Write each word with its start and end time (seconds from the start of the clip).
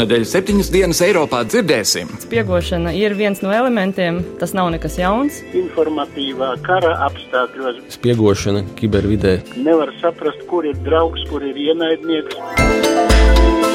Šonadēļ 0.00 0.22
septiņas 0.24 0.68
dienas 0.72 1.00
Eiropā 1.04 1.42
dzirdēsim. 1.44 2.08
Spiegošana 2.22 2.94
ir 2.96 3.12
viens 3.18 3.42
no 3.44 3.50
elementiem, 3.52 4.22
tas 4.40 4.54
nav 4.56 4.70
nekas 4.72 4.96
jauns. 4.96 5.42
Informatīvā 5.52 6.54
kara 6.64 6.94
apstākļos 7.04 7.82
Spiegošana 7.98 8.64
kibervidē. 8.80 9.34
nevar 9.60 9.92
saprast, 10.00 10.40
kur 10.48 10.64
ir 10.64 10.80
draugs, 10.88 11.28
kur 11.28 11.44
ir 11.44 11.60
ienaidnieks. 11.68 13.68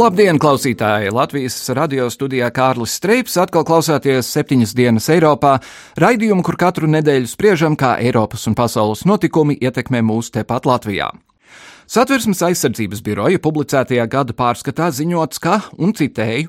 Labdien, 0.00 0.38
klausītāji! 0.40 1.10
Latvijas 1.12 1.58
radio 1.76 2.06
studijā 2.08 2.46
Kārlis 2.56 2.94
Streips 2.96 3.34
atkal 3.42 3.66
klausāties 3.68 4.30
septiņas 4.32 4.70
dienas 4.72 5.08
Eiropā, 5.12 5.58
raidījumu, 6.00 6.40
kur 6.46 6.56
katru 6.56 6.88
nedēļu 6.88 7.28
spriežam, 7.28 7.74
kā 7.76 7.98
Eiropas 8.00 8.46
un 8.48 8.54
pasaules 8.56 9.02
notikumi 9.04 9.58
ietekmē 9.60 10.00
mūs 10.00 10.30
tepat 10.32 10.64
Latvijā. 10.64 11.10
Satversmes 11.84 12.40
aizsardzības 12.46 13.02
biroja 13.04 13.42
publicētajā 13.44 14.06
gada 14.08 14.32
pārskatā 14.38 14.88
ziņots, 14.88 15.42
ka, 15.44 15.58
un 15.76 15.92
citēju, 15.92 16.48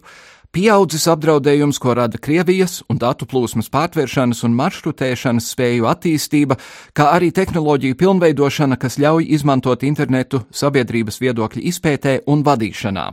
Pieaudzis 0.51 1.09
apdraudējums, 1.11 1.79
ko 1.79 1.95
rada 1.95 2.19
Krievijas 2.19 2.81
un 2.91 2.99
datu 2.99 3.27
plūsmas 3.27 3.67
pārtvēršanas 3.71 4.45
un 4.47 4.55
maršrutēšanas 4.59 5.49
spēju 5.53 5.89
attīstība, 5.91 6.55
kā 6.95 7.09
arī 7.17 7.33
tehnoloģiju 7.35 7.99
pilnveidošana, 7.99 8.79
kas 8.79 8.99
ļauj 8.99 9.27
izmantot 9.39 9.83
internetu 9.87 10.43
sabiedrības 10.51 11.19
viedokļu 11.23 11.67
izpētē 11.71 12.17
un 12.31 12.43
vadīšanā. 12.47 13.09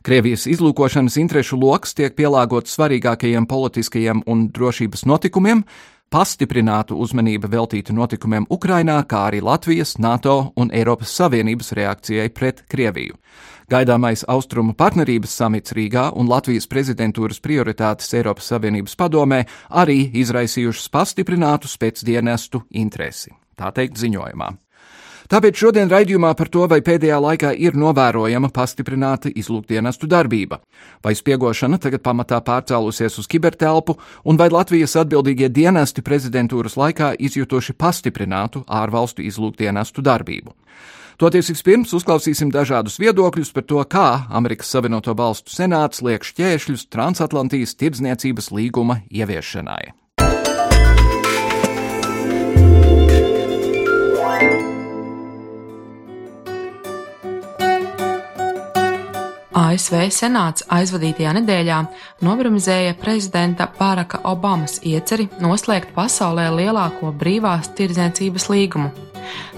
Krievijas 0.00 0.46
izlūkošanas 0.48 1.18
interešu 1.20 1.58
lokus 1.60 1.92
tiek 1.92 2.14
pielāgots 2.16 2.72
svarīgākajiem 2.72 3.44
politiskajiem 3.48 4.22
un 4.32 4.46
drošības 4.48 5.04
notikumiem, 5.04 5.60
pastiprinātu 6.10 6.96
uzmanību 7.04 7.50
veltītu 7.52 7.92
notikumiem 7.94 8.46
Ukrainā, 8.50 9.02
kā 9.04 9.26
arī 9.28 9.42
Latvijas, 9.44 9.98
NATO 10.00 10.54
un 10.56 10.72
Eiropas 10.72 11.12
Savienības 11.20 11.74
reakcijai 11.76 12.30
pret 12.32 12.64
Krieviju. 12.72 13.18
Gaidāmais 13.70 14.24
Austrumu 14.26 14.72
partnerības 14.74 15.36
samits 15.36 15.76
Rīgā 15.76 16.08
un 16.18 16.32
Latvijas 16.32 16.66
prezidentūras 16.66 17.38
prioritātes 17.44 18.08
Eiropas 18.18 18.48
Savienības 18.50 18.96
padomē 18.98 19.44
arī 19.68 20.00
izraisījušas 20.24 20.88
pastiprinātu 20.90 21.70
spēcdienestu 21.70 22.64
interesi. 22.72 23.36
Tā 23.54 23.70
teikt 23.76 24.00
ziņojumā. 24.00 24.50
Tāpēc 25.30 25.60
šodien 25.62 25.86
raidījumā 25.86 26.32
par 26.34 26.48
to, 26.50 26.64
vai 26.66 26.80
pēdējā 26.82 27.20
laikā 27.22 27.52
ir 27.54 27.76
novērojama 27.78 28.48
pastiprināta 28.50 29.30
izlūkdienestu 29.30 30.08
darbība, 30.10 30.58
vai 31.06 31.12
spiegošana 31.14 31.78
tagad 31.78 32.02
pamatā 32.02 32.40
pārcēlusies 32.42 33.20
uz 33.22 33.28
kibertelpu, 33.30 33.94
un 34.26 34.40
vai 34.40 34.48
Latvijas 34.50 34.96
atbildīgie 34.98 35.46
dienesti 35.54 36.02
prezidentūras 36.02 36.74
laikā 36.80 37.12
izjutuši 37.14 37.76
pastiprinātu 37.78 38.64
ārvalstu 38.66 39.22
izlūkdienestu 39.22 40.02
darbību. 40.02 40.56
Toties 41.20 41.52
vispirms 41.52 41.94
uzklausīsim 41.94 42.50
dažādus 42.50 42.98
viedokļus 42.98 43.54
par 43.54 43.68
to, 43.70 43.78
kā 43.86 44.08
Amerikas 44.34 44.74
Savienoto 44.74 45.14
Valstu 45.14 45.54
senāts 45.54 46.02
liek 46.02 46.26
šķēršļus 46.26 46.88
transatlantijas 46.90 47.78
tirdzniecības 47.78 48.50
līguma 48.56 49.02
ieviešanai. 49.06 49.92
ASV 59.80 60.10
Senāts 60.12 60.64
aizvadītajā 60.68 61.30
nedēļā 61.38 61.76
nobremzēja 62.26 62.98
prezidenta 63.00 63.64
Bāraka 63.78 64.18
Obamas 64.28 64.74
ieceri 64.84 65.24
noslēgt 65.40 65.94
pasaulē 65.94 66.50
lielāko 66.52 67.14
brīvās 67.16 67.70
tirdzniecības 67.78 68.50
līgumu. 68.52 68.90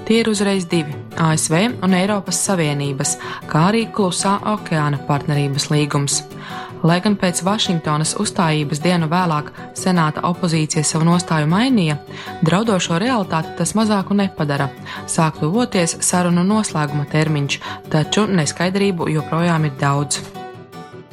Tie 0.07 0.21
ir 0.21 0.31
uzreiz 0.31 0.69
divi- 0.71 0.95
ASV 1.27 1.83
un 1.83 1.99
Eiropas 1.99 2.39
Savienības, 2.47 3.17
kā 3.51 3.65
arī 3.73 3.89
Klusā 3.91 4.37
okeāna 4.47 5.03
partnerības 5.09 5.73
līgums. 5.75 6.23
Lai 6.83 6.99
gan 7.03 7.15
pēc 7.15 7.45
Vašingtonas 7.47 8.17
uzstājības 8.23 8.81
dienu 8.83 9.07
vēlāk 9.11 9.53
senāta 9.79 10.25
opozīcija 10.27 10.83
savu 10.87 11.07
nostāju 11.07 11.47
mainīja, 11.51 12.01
draudošo 12.43 12.99
realitāti 12.99 13.55
tas 13.59 13.77
mazāku 13.79 14.17
nepadara. 14.19 14.69
Sāk 15.07 15.39
tuvoties 15.39 16.01
sarunu 16.03 16.43
noslēguma 16.47 17.07
termiņš, 17.13 17.59
taču 17.93 18.27
neskaidrību 18.27 19.11
joprojām 19.15 19.71
ir 19.71 19.77
daudz. 19.79 20.23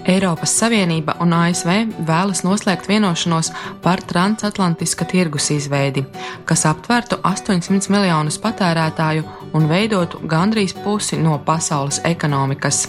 Eiropas 0.10 0.56
Savienība 0.58 1.18
un 1.22 1.34
ASV 1.36 1.70
vēlas 2.08 2.42
noslēgt 2.46 2.88
vienošanos 2.90 3.52
par 3.84 4.02
transatlantiska 4.10 5.06
tirgus 5.06 5.52
izveidi, 5.54 6.06
kas 6.50 6.66
aptvertu 6.66 7.20
800 7.22 7.92
miljonus 7.94 8.40
patērētāju 8.42 9.28
un 9.54 9.68
veidotu 9.70 10.24
gandrīz 10.26 10.74
pusi 10.82 11.20
no 11.22 11.38
pasaules 11.46 12.02
ekonomikas. 12.10 12.88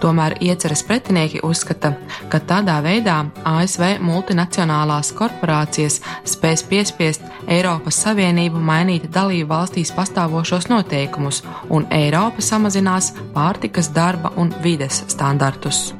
Tomēr 0.00 0.36
ieceres 0.44 0.82
pretinieki 0.86 1.40
uzskata, 1.46 1.94
ka 2.28 2.40
tādā 2.40 2.76
veidā 2.84 3.16
ASV 3.48 3.98
multinacionālās 4.04 5.12
korporācijas 5.16 6.00
spēs 6.28 6.64
piespiest 6.68 7.24
Eiropas 7.48 8.02
Savienību 8.04 8.60
mainīt 8.60 9.08
dalību 9.14 9.48
valstīs 9.50 9.92
pastāvošos 9.96 10.70
noteikumus, 10.72 11.42
un 11.70 11.88
Eiropa 11.90 12.44
samazinās 12.44 13.12
pārtikas, 13.34 13.92
darba 13.94 14.34
un 14.36 14.54
vides 14.64 15.04
standartus. 15.08 15.92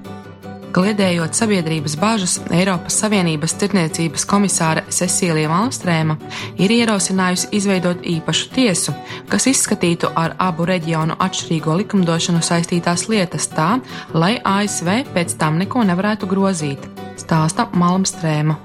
Kliedējot 0.74 1.36
sabiedrības 1.38 1.94
bažas, 2.02 2.32
Eiropas 2.50 2.96
Savienības 2.98 3.52
tirniecības 3.60 4.24
komisāre 4.26 4.82
Cecīlija 4.90 5.46
Malmstrēma 5.52 6.16
ir 6.58 6.74
ierosinājusi 6.74 7.52
izveidot 7.54 8.02
īpašu 8.02 8.50
tiesu, 8.56 8.96
kas 9.30 9.46
izskatītu 9.52 10.10
ar 10.18 10.34
abu 10.42 10.66
reģionu 10.66 11.14
atšķirīgo 11.22 11.78
likumdošanu 11.84 12.42
saistītās 12.42 13.06
lietas 13.06 13.46
tā, 13.54 13.76
lai 14.18 14.34
ASV 14.42 15.04
pēc 15.14 15.38
tam 15.38 15.62
neko 15.62 15.86
nevarētu 15.86 16.26
grozīt, 16.34 16.90
stāsta 17.22 17.70
Malmstrēma. 17.78 18.63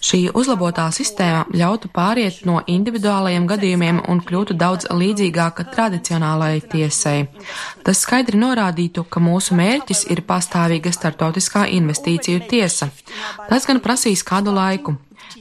Šī 0.00 0.20
uzlabotā 0.32 0.86
sistēma 0.96 1.42
ļautu 1.52 1.90
pāriet 1.92 2.38
no 2.48 2.62
individuālajiem 2.64 3.44
gadījumiem 3.50 3.98
un 4.08 4.22
kļūtu 4.24 4.56
daudz 4.56 4.88
līdzīgāka 4.88 5.66
tradicionālajai 5.74 6.62
tiesai. 6.72 7.18
Tas 7.84 8.00
skaidri 8.06 8.40
norādītu, 8.40 9.04
ka 9.04 9.20
mūsu 9.20 9.58
mērķis 9.60 10.06
ir 10.08 10.24
pastāvīga 10.24 10.94
startautiskā 10.96 11.66
investīciju 11.76 12.46
tiesa. 12.48 12.88
Tas 13.50 13.68
gan 13.68 13.84
prasīs 13.84 14.24
kādu 14.24 14.56
laiku. 14.56 14.96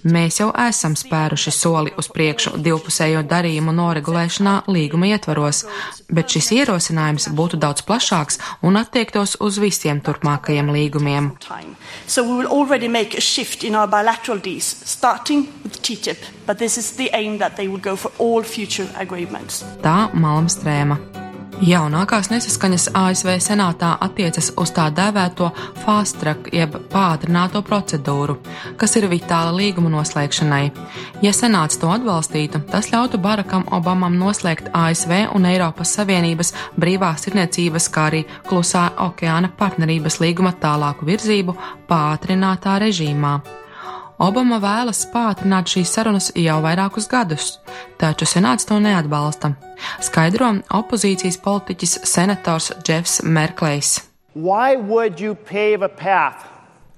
Mēs 0.08 0.40
jau 0.42 0.50
esam 0.68 0.96
spēruši 0.98 1.54
soli 1.54 1.94
uz 2.00 2.10
priekšu 2.14 2.56
divpusējo 2.64 3.24
darījumu 3.28 3.74
noregulēšanā 3.76 4.56
līguma 4.72 5.12
ietvaros, 5.14 5.64
bet 6.12 6.32
šis 6.36 6.52
ierosinājums 6.60 7.30
būtu 7.38 7.60
daudz 7.62 7.84
plašāks 7.88 8.40
un 8.68 8.80
attiektos 8.80 9.38
uz 9.44 9.60
visiem 9.62 10.02
turpmākajiem 10.06 10.72
līgumiem. 10.74 11.32
So 12.08 12.24
TTIP, 15.82 16.28
Tā 19.84 20.00
Malmstrēma. 20.14 21.27
Jaunākās 21.58 22.28
nesaskaņas 22.30 22.84
ASV 22.94 23.32
senātā 23.42 23.96
attiecas 24.06 24.52
uz 24.62 24.70
tā 24.76 24.84
dēvēto 24.94 25.48
fast 25.82 26.20
track, 26.22 26.52
jeb 26.54 26.76
pātrināto 26.92 27.64
procedūru, 27.66 28.36
kas 28.78 28.94
ir 29.00 29.08
vitāla 29.10 29.56
līguma 29.56 29.90
noslēgšanai. 29.96 30.62
Ja 31.26 31.34
senāts 31.34 31.82
to 31.82 31.90
atbalstītu, 31.90 32.62
tas 32.70 32.92
ļautu 32.94 33.18
Barakam 33.18 33.66
Obamam 33.74 34.20
noslēgt 34.22 34.70
ASV 34.70 35.34
un 35.34 35.50
Eiropas 35.50 35.98
Savienības 35.98 36.54
brīvās 36.78 37.26
tirniecības, 37.26 37.90
kā 37.90 38.10
arī 38.12 38.26
klusā 38.46 38.92
okeāna 39.10 39.50
partnerības 39.58 40.22
līguma 40.22 40.54
tālāku 40.62 41.10
virzību 41.10 41.58
pātrinātā 41.90 42.78
režīmā. 42.86 43.40
Obama 44.18 44.58
vēlas 44.58 45.04
pātrināt 45.14 45.70
šīs 45.70 45.92
sarunas 45.94 46.32
jau 46.34 46.58
vairākus 46.64 47.06
gadus, 47.12 47.60
taču 48.02 48.26
senāts 48.26 48.66
to 48.66 48.80
neatbalsta. 48.82 49.54
Skaidro 50.02 50.56
opozīcijas 50.74 51.38
politiķis 51.44 52.00
senators 52.10 52.72
Jeffs 52.82 53.22
Merklejs. 53.22 54.00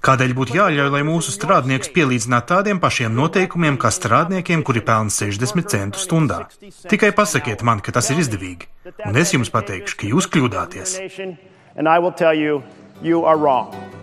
Kādēļ 0.00 0.32
būtu 0.32 0.56
jāļauj, 0.56 0.88
lai 0.94 1.02
mūsu 1.04 1.34
strādnieks 1.34 1.92
pielīdzinātu 1.92 2.54
tādiem 2.54 2.80
pašiem 2.80 3.12
noteikumiem, 3.12 3.76
kā 3.76 3.92
strādniekiem, 3.92 4.64
kuri 4.64 4.80
pelna 4.80 5.12
60 5.12 5.68
centu 5.68 6.00
stundā? 6.00 6.46
Tikai 6.88 7.12
pasakiet 7.12 7.60
man, 7.68 7.84
ka 7.84 7.92
tas 7.92 8.08
ir 8.08 8.24
izdevīgi, 8.24 8.70
un 9.04 9.20
es 9.20 9.36
jums 9.36 9.52
pateikšu, 9.52 10.00
ka 10.00 10.08
jūs 10.08 10.32
kļūdāties. 10.32 10.96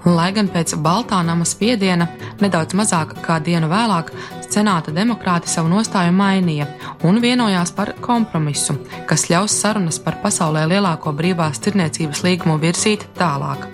Lai 0.08 0.30
gan 0.32 0.48
pēc 0.48 0.78
Baltā 0.80 1.20
nama 1.26 1.46
spiediena 1.46 2.08
nedaudz 2.40 2.78
mazāk 2.78 3.18
kā 3.26 3.42
dienu 3.44 3.68
vēlāk 3.72 4.14
Senāta 4.48 4.94
demokrāti 4.96 5.52
savu 5.52 5.68
nostāju 5.70 6.14
mainīja 6.16 6.70
un 7.06 7.20
vienojās 7.22 7.74
par 7.76 7.92
kompromisu, 8.02 8.78
kas 9.10 9.28
ļaus 9.30 9.58
sarunas 9.62 10.00
par 10.00 10.22
pasaulē 10.24 10.64
lielāko 10.72 11.12
brīvās 11.14 11.60
tirniecības 11.66 12.24
līgumu 12.24 12.56
virzīt 12.62 13.04
tālāk. 13.20 13.68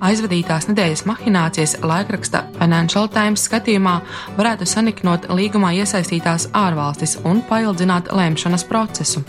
Aizvadītās 0.00 0.68
nedēļas 0.68 1.06
mahinācijas 1.08 1.74
laikraksta 1.84 2.44
Financial 2.60 3.08
Times 3.12 3.48
skatījumā 3.48 3.98
varētu 4.38 4.68
saniknot 4.68 5.28
līgumā 5.32 5.74
iesaistītās 5.80 6.50
ārvalstis 6.56 7.18
un 7.24 7.42
paildzināt 7.48 8.12
lēmšanas 8.12 8.68
procesu. 8.68 9.24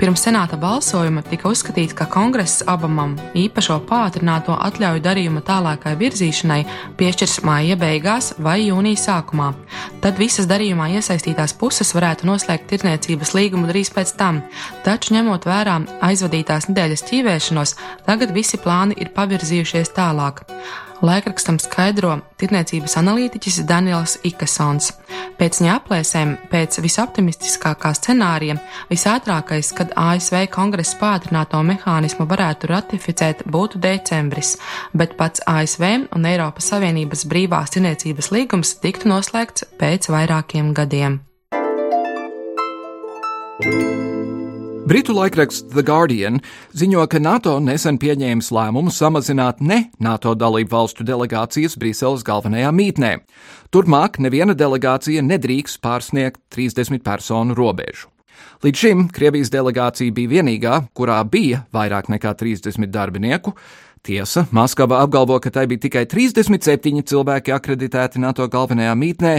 Pirms 0.00 0.22
senāta 0.26 0.58
balsojuma 0.60 1.22
tika 1.26 1.50
uzskatīts, 1.50 1.94
ka 1.96 2.08
kongress 2.10 2.64
Obamam 2.68 3.14
īpašo 3.36 3.78
pātrināto 3.88 4.56
atļauju 4.68 5.02
darījuma 5.04 5.42
tālākai 5.46 5.94
virzīšanai 6.00 6.60
piešķirs 6.98 7.40
māja 7.46 7.76
beigās 7.80 8.32
vai 8.38 8.58
jūnija 8.66 9.02
sākumā. 9.02 9.52
Tad 10.04 10.20
visas 10.20 10.48
darījumā 10.50 10.88
iesaistītās 10.98 11.56
puses 11.60 11.94
varētu 11.96 12.28
noslēgt 12.28 12.68
tirniecības 12.72 13.34
līgumu 13.36 13.70
drīz 13.70 13.92
pēc 13.94 14.16
tam, 14.20 14.42
taču 14.86 15.16
ņemot 15.16 15.48
vērā 15.48 15.78
aizvadītās 16.08 16.70
nedēļas 16.70 17.06
ķīvēšanos, 17.10 17.76
tagad 18.08 18.34
visi 18.36 18.60
plāni 18.62 18.98
ir 19.00 19.14
pavirzījušies 19.16 19.94
tālāk. 19.96 20.44
Laikrakstam 21.04 21.58
skaidro 21.60 22.14
tirniecības 22.40 22.96
analītiķis 23.00 23.58
Daniels 23.68 24.16
Ikasons. 24.24 24.92
Pēc 25.36 25.58
viņa 25.60 25.74
aplēsēm, 25.76 26.32
pēc 26.48 26.78
visoptimistiskākā 26.80 27.92
scenārija, 27.98 28.56
visātrākais, 28.88 29.74
kad 29.76 29.92
ASV 30.00 30.46
kongresa 30.54 30.96
pātrināto 31.02 31.60
mehānismu 31.68 32.24
varētu 32.30 32.72
ratificēt, 32.72 33.44
būtu 33.44 33.82
decembris, 33.82 34.54
bet 34.96 35.18
pats 35.20 35.44
ASV 35.44 36.08
un 36.16 36.30
Eiropas 36.32 36.72
Savienības 36.72 37.26
brīvās 37.28 37.76
tirniecības 37.76 38.32
līgums 38.32 38.76
tiktu 38.80 39.12
noslēgts 39.12 39.68
pēc 39.76 40.10
vairākiem 40.12 40.72
gadiem. 40.76 41.20
thank 43.58 43.72
you 43.72 44.05
Britu 44.86 45.16
laikraksts 45.16 45.64
The 45.72 45.82
Guardian 45.82 46.36
ziņo, 46.78 47.08
ka 47.10 47.18
NATO 47.18 47.56
nesen 47.58 47.96
pieņēmis 47.98 48.52
lēmumu 48.54 48.92
samazināt 48.94 49.58
ne 49.58 49.80
NATO 49.98 50.36
dalību 50.38 50.70
valstu 50.70 51.02
delegācijas 51.02 51.74
Briseles 51.74 52.22
galvenajā 52.22 52.70
mītnē. 52.70 53.10
Turpmāk 53.74 54.20
neviena 54.22 54.54
delegācija 54.54 55.24
nedrīkst 55.26 55.80
pārsniegt 55.82 56.38
30 56.54 57.02
personu 57.02 57.56
robežu. 57.58 58.12
Līdz 58.62 58.84
šim 58.84 59.02
Krievijas 59.10 59.50
delegācija 59.50 60.14
bija 60.14 60.36
vienīgā, 60.36 60.78
kurā 60.94 61.18
bija 61.26 61.64
vairāk 61.74 62.06
nekā 62.14 62.36
30 62.38 62.86
darbinieku, 62.94 63.56
Tiesa, 64.06 64.44
Maskava 64.54 65.00
apgalvo, 65.02 65.40
ka 65.42 65.50
tai 65.50 65.64
bija 65.66 65.82
tikai 65.86 66.04
37 66.06 67.02
cilvēki 67.10 67.54
akreditēti 67.56 68.20
NATO 68.22 68.46
galvenajā 68.50 68.92
mītnē, 68.94 69.32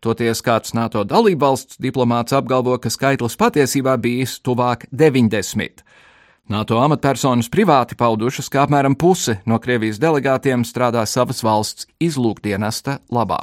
toties 0.00 0.40
kāds 0.44 0.72
NATO 0.76 1.02
dalībvalsts 1.04 1.76
diplomāts 1.84 2.32
apgalvo, 2.36 2.78
ka 2.80 2.92
skaitlis 2.92 3.36
patiesībā 3.36 3.98
bijis 4.00 4.38
tuvāk 4.40 4.86
90. 4.92 5.84
NATO 6.48 6.78
amatpersonas 6.80 7.50
privāti 7.52 7.96
paudušas, 8.00 8.48
ka 8.52 8.64
apmēram 8.64 8.96
puse 8.96 9.38
no 9.48 9.60
Krievijas 9.60 10.00
delegātiem 10.00 10.64
strādā 10.64 11.04
savas 11.08 11.44
valsts 11.44 11.88
izlūkdienesta 12.00 12.98
labā. 13.12 13.42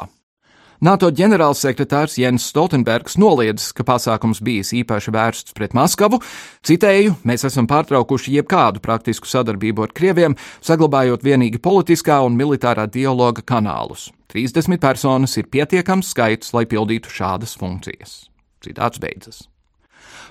NATO 0.81 1.11
ģenerālsekretārs 1.13 2.15
Jens 2.17 2.47
Stoltenbergs 2.49 3.13
noliedz, 3.21 3.67
ka 3.77 3.83
pasākums 3.85 4.39
bijis 4.41 4.71
īpaši 4.79 5.11
vērsts 5.13 5.53
pret 5.53 5.75
Maskavu. 5.77 6.17
Citēju, 6.65 7.19
mēs 7.21 7.45
esam 7.45 7.67
pārtraukuši 7.69 8.33
jebkādu 8.39 8.81
praktisku 8.81 9.29
sadarbību 9.29 9.85
ar 9.85 9.93
Krieviem, 9.93 10.37
saglabājot 10.65 11.21
vienīgi 11.27 11.61
politiskā 11.61 12.17
un 12.25 12.33
militārā 12.39 12.87
dialoga 12.89 13.45
kanālus. 13.45 14.09
30 14.33 14.81
personas 14.81 15.37
ir 15.37 15.51
pietiekams 15.53 16.15
skaits, 16.15 16.49
lai 16.57 16.65
pildītu 16.65 17.13
šādas 17.13 17.53
funkcijas. 17.61 18.17
Citāts 18.65 18.97
beidzas. 19.03 19.45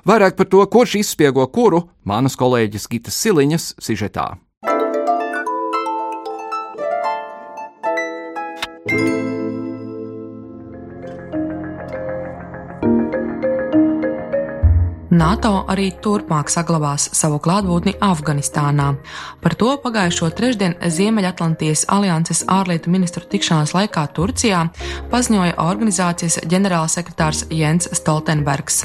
Vairāk 0.03 0.35
par 0.35 0.51
to, 0.51 0.67
kurš 0.67 0.99
izspiego 1.05 1.47
kuru, 1.47 1.85
manas 2.03 2.35
kolēģis 2.35 2.91
Gitas 2.91 3.23
Siliņas 3.23 3.75
sižetā. 3.79 4.33
thank 8.89 9.01
you 9.01 9.30
NATO 15.11 15.65
arī 15.67 15.89
turpmāk 16.03 16.53
saglabās 16.53 17.09
savu 17.19 17.41
klātbūtni 17.43 17.97
Afganistānā. 17.99 18.93
Par 19.43 19.57
to 19.59 19.73
pagājušo 19.83 20.31
trešdienu 20.39 20.93
Ziemeļatlantijas 20.97 21.89
alianses 21.91 22.45
ārlietu 22.47 22.93
ministru 22.95 23.27
tikšanās 23.27 23.75
laikā 23.75 24.07
Turcijā 24.15 24.63
paziņoja 25.11 25.59
organizācijas 25.67 26.41
ģenerālsekretārs 26.47 27.49
Jens 27.51 27.91
Stoltenbergs. 27.99 28.85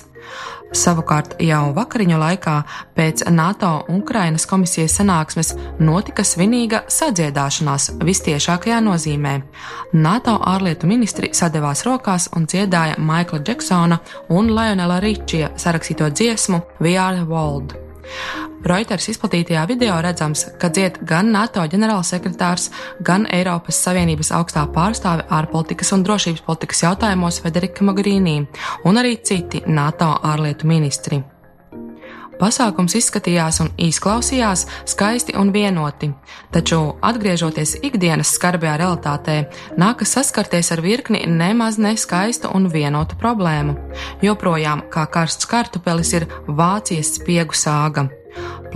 Savukārt 0.75 1.37
jau 1.39 1.69
vakariņu 1.75 2.17
laikā 2.19 2.55
pēc 2.97 3.23
NATO 3.31 3.85
Ukrainas 3.93 4.47
komisijas 4.49 4.97
sanāksmes 4.99 5.53
notika 5.79 6.25
svinīga 6.25 6.83
sadziedāšanās 6.91 7.91
vistiešākajā 8.03 8.81
nozīmē. 8.83 9.37
NATO 9.93 10.35
ārlietu 10.41 10.89
ministri 10.91 11.31
sadevās 11.37 11.85
rokās 11.87 12.27
un 12.35 12.49
dziedāja 12.49 12.99
Maikla 12.99 13.39
Džeksona 13.45 14.01
un 14.29 14.51
Lionela 14.57 14.99
Ričija 14.99 15.53
sarakstīto 15.55 16.11
dziesmu 16.11 16.61
We 16.81 16.97
Are 16.97 17.21
the 17.21 17.27
World. 17.29 17.84
Reuters 18.65 19.09
izplatītajā 19.11 19.65
video 19.69 19.97
redzams, 20.01 20.45
ka 20.61 20.71
dzied 20.73 20.97
gan 21.05 21.29
NATO 21.35 21.65
ģenerālsekretārs, 21.69 22.71
gan 23.05 23.27
Eiropas 23.33 23.83
Savienības 23.85 24.33
augstā 24.39 24.65
pārstāve 24.73 25.27
ārpolitikas 25.29 25.93
un 25.93 26.07
drošības 26.07 26.43
politikas 26.47 26.83
jautājumos 26.87 27.41
Federika 27.45 27.85
Mogherini 27.85 28.41
un 28.85 29.01
arī 29.01 29.19
citi 29.21 29.63
NATO 29.67 30.15
ārlietu 30.33 30.67
ministri. 30.69 31.21
Pasākums 32.39 32.97
izskatījās 32.99 33.61
un 33.63 33.69
izklausījās 33.79 34.65
skaisti 34.91 35.35
un 35.39 35.53
vienoti, 35.55 36.09
taču, 36.51 36.79
atgriežoties 37.05 37.77
ikdienas 37.87 38.33
skarbajā 38.35 38.75
realitātē, 38.81 39.37
nākas 39.79 40.17
saskarties 40.17 40.73
ar 40.75 40.83
virkni 40.83 41.23
nemaz 41.31 41.79
neskaistu 41.79 42.51
un 42.55 42.67
vienotu 42.73 43.15
problēmu. 43.21 43.77
Joprojām 44.25 44.83
kā 44.91 45.07
karsts 45.11 45.47
kartupelis 45.47 46.11
ir 46.17 46.27
Vācijas 46.47 47.15
spiegu 47.19 47.55
sāga. 47.55 48.09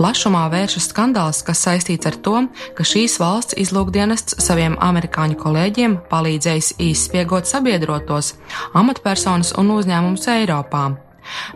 Plašumā 0.00 0.46
vēršas 0.48 0.86
skandāls, 0.94 1.42
kas 1.44 1.60
saistīts 1.66 2.08
ar 2.08 2.16
to, 2.24 2.46
ka 2.76 2.86
šīs 2.88 3.18
valsts 3.20 3.58
izlūkdienests 3.60 4.38
saviem 4.40 4.78
amerikāņu 4.80 5.36
kolēģiem 5.42 5.98
palīdzējis 6.08 6.72
izspiegot 6.86 7.50
sabiedrotos, 7.50 8.32
amatpersonas 8.80 9.52
un 9.60 9.76
uzņēmumus 9.76 10.28
Eiropā. 10.38 11.09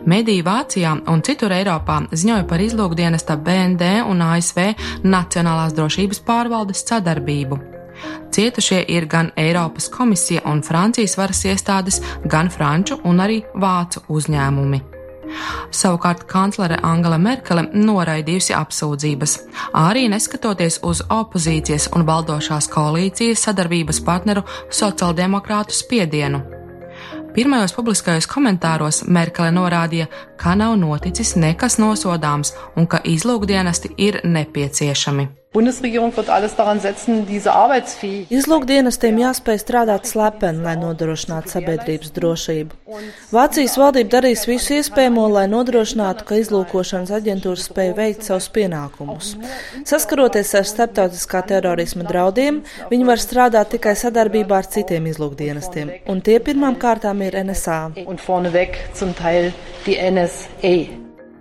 Mediji 0.05 0.43
Vācijā 0.45 0.95
un 1.11 1.23
citur 1.25 1.53
Eiropā 1.55 2.01
ziņoja 2.11 2.47
par 2.49 2.63
izlūkdienesta 2.63 3.37
BND 3.37 3.91
un 4.09 4.21
ASV 4.25 4.73
Nacionālās 5.03 5.75
drošības 5.77 6.21
pārvaldes 6.27 6.85
sadarbību. 6.87 7.59
Cietušie 8.31 8.81
ir 8.91 9.05
gan 9.05 9.31
Eiropas 9.39 9.87
komisija 9.89 10.41
un 10.51 10.61
Francijas 10.63 11.15
varas 11.17 11.45
iestādes, 11.45 12.01
gan 12.25 12.49
franču 12.51 12.99
un 13.03 13.23
arī 13.23 13.39
vācu 13.55 14.03
uzņēmumi. 14.11 14.81
Savukārt 15.73 16.25
kanclere 16.29 16.77
Angela 16.83 17.17
Merkele 17.17 17.65
noraidījusi 17.73 18.53
apsūdzības, 18.55 19.37
arī 19.73 20.05
neskatoties 20.11 20.81
uz 20.83 21.01
opozīcijas 21.09 21.89
un 21.95 22.05
valdošās 22.07 22.69
koalīcijas 22.75 23.47
sadarbības 23.47 24.03
partneru 24.05 24.45
sociāldemokrātu 24.69 25.75
spiedienu. 25.75 26.43
Pirmajos 27.35 27.73
publiskajos 27.75 28.29
komentāros 28.31 29.01
Merkele 29.11 29.49
norādīja, 29.51 30.05
ka 30.39 30.53
nav 30.55 30.77
noticis 30.79 31.33
nekas 31.35 31.75
nosodāms 31.83 32.53
un 32.79 32.87
ka 32.87 33.01
izlūkdienesti 33.03 33.91
ir 33.97 34.21
nepieciešami. 34.23 35.27
Izlūkdienestiem 38.33 39.21
jāspēj 39.21 39.61
strādāt 39.61 40.09
slepeni, 40.09 40.59
lai 40.65 40.75
nodrošinātu 40.81 41.53
sabiedrības 41.53 42.11
drošību. 42.15 42.75
Vācijas 43.31 43.77
valdība 43.79 44.17
darīs 44.17 44.43
visu 44.49 44.75
iespējamo, 44.79 45.27
lai 45.31 45.45
nodrošinātu, 45.51 46.27
ka 46.27 46.39
izlūkošanas 46.41 47.13
aģentūras 47.19 47.69
spēj 47.69 47.93
veikt 47.95 48.27
savus 48.27 48.49
pienākumus. 48.57 49.35
Saskaroties 49.87 50.51
ar 50.59 50.67
starptautiskā 50.67 51.45
terorisma 51.47 52.03
draudiem, 52.09 52.59
viņi 52.91 53.07
var 53.07 53.23
strādāt 53.23 53.71
tikai 53.77 53.95
sadarbībā 53.99 54.59
ar 54.59 54.69
citiem 54.75 55.07
izlūkdienestiem, 55.13 55.95
un 56.11 56.21
tie 56.25 56.41
pirmām 56.43 56.75
kārtām 56.81 57.23
ir 57.23 57.39
NSA. 57.45 57.79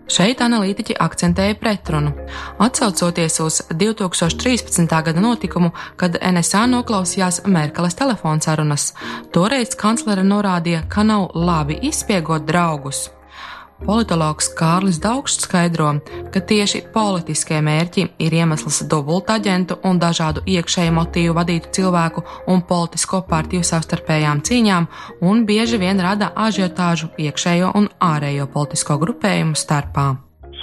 Šeit 0.04 0.42
analītiķi 0.44 0.98
akcentēja 1.00 1.56
pretrunu, 1.56 2.10
atsaucoties 2.60 3.40
uz 3.40 3.60
2013. 3.72 4.84
gada 5.06 5.20
notikumu, 5.20 5.70
kad 5.96 6.18
NSA 6.20 6.66
noklausījās 6.68 7.40
Merkeles 7.48 7.96
telefonsarunas. 7.96 8.90
Toreiz 9.32 9.72
kanclere 9.80 10.26
norādīja, 10.26 10.84
ka 10.88 11.06
nav 11.08 11.30
labi 11.34 11.78
izspiegot 11.88 12.44
draugus. 12.44 13.06
Politologs 13.84 14.46
Kārlis 14.56 14.96
Daugšs 14.96 15.42
skaidro, 15.44 15.90
ka 16.32 16.40
tieši 16.40 16.78
politiskie 16.94 17.58
mērķi 17.66 18.06
ir 18.24 18.36
iemesls 18.38 18.78
dubultaģentu 18.88 19.76
un 19.84 20.00
dažādu 20.00 20.40
iekšēju 20.48 20.94
motīvu 20.96 21.34
vadītu 21.36 21.72
cilvēku 21.76 22.24
un 22.48 22.62
politisko 22.70 23.20
partiju 23.28 23.60
savstarpējām 23.68 24.40
cīņām 24.48 24.88
un 25.28 25.44
bieži 25.50 25.82
vien 25.84 26.00
rada 26.00 26.30
ažiotāžu 26.46 27.10
iekšējo 27.26 27.74
un 27.76 27.90
ārējo 28.00 28.48
politisko 28.56 28.96
grupējumu 29.04 29.52
starpā. 29.52 30.06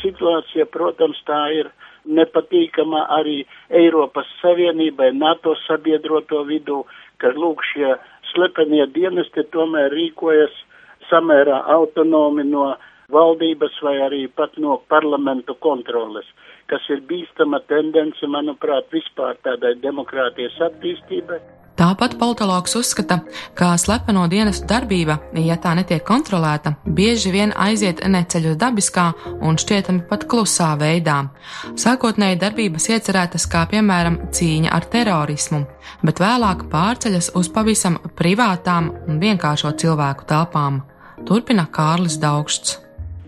Situācija, 0.02 0.66
protams, 0.74 1.22
tā 1.30 1.44
ir 1.62 1.70
nepatīkama 2.10 3.06
arī 3.22 3.44
Eiropas 3.70 4.34
Savienībai, 4.42 5.14
NATO 5.14 5.54
sabiedroto 5.68 6.42
vidū, 6.50 6.88
ka 7.22 7.36
lūk 7.38 7.62
šie 7.70 8.00
slepenie 8.34 8.90
dienesti 8.90 9.46
tomēr 9.54 9.94
rīkojas 9.94 10.64
samērā 11.12 11.68
autonomi 11.70 12.50
no 12.50 12.72
valdības 13.14 13.80
vai 13.86 13.96
arī 14.08 14.26
pat 14.36 14.58
no 14.58 14.80
parlamentu 14.92 15.56
kontroles, 15.60 16.28
kas 16.72 16.86
ir 16.90 17.04
bīstama 17.10 17.62
tendence, 17.72 18.28
manuprāt, 18.28 18.92
vispār 18.94 19.40
tādai 19.46 19.76
demokrātijas 19.84 20.60
attīstībai. 20.72 21.42
Tāpat 21.82 22.18
politologs 22.20 22.76
uzskata, 22.78 23.22
ka 23.58 23.72
slepeno 23.80 24.28
dienestu 24.30 24.68
darbība, 24.70 25.16
ja 25.40 25.56
tā 25.58 25.72
netiek 25.74 26.04
kontrolēta, 26.06 26.76
bieži 26.86 27.32
vien 27.34 27.54
aiziet 27.58 28.04
neceļu 28.06 28.54
dabiskā 28.60 29.08
un 29.42 29.58
šķietami 29.58 30.04
pat 30.10 30.28
klusā 30.30 30.74
veidā. 30.78 31.16
Sākotnēji 31.80 32.42
darbības 32.44 32.90
iecerētas 32.92 33.48
kā 33.50 33.64
piemēram 33.72 34.20
cīņa 34.36 34.76
ar 34.76 34.86
terorismu, 34.94 35.64
bet 36.06 36.22
vēlāk 36.22 36.68
pārceļas 36.70 37.34
uz 37.40 37.50
pavisam 37.56 37.98
privātām 38.20 38.94
un 39.08 39.20
vienkāršo 39.24 39.74
cilvēku 39.82 40.30
telpām. 40.30 40.84
Turpina 41.26 41.66
Kārlis 41.72 42.20
Daugšs. 42.22 42.81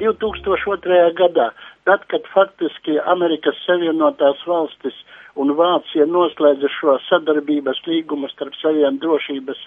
2002. 0.04 1.02
gadā, 1.18 1.50
tad, 1.88 2.06
kad 2.12 2.28
faktiski 2.36 3.00
Amerikas 3.16 3.60
Savienotās 3.68 4.44
valstis 4.48 4.98
un 5.40 5.54
Vācija 5.58 6.06
noslēdza 6.10 6.70
šo 6.76 6.98
sadarbības 7.08 7.82
līgumu 7.88 8.30
starp 8.32 8.58
saviem 8.62 9.00
drošības 9.02 9.62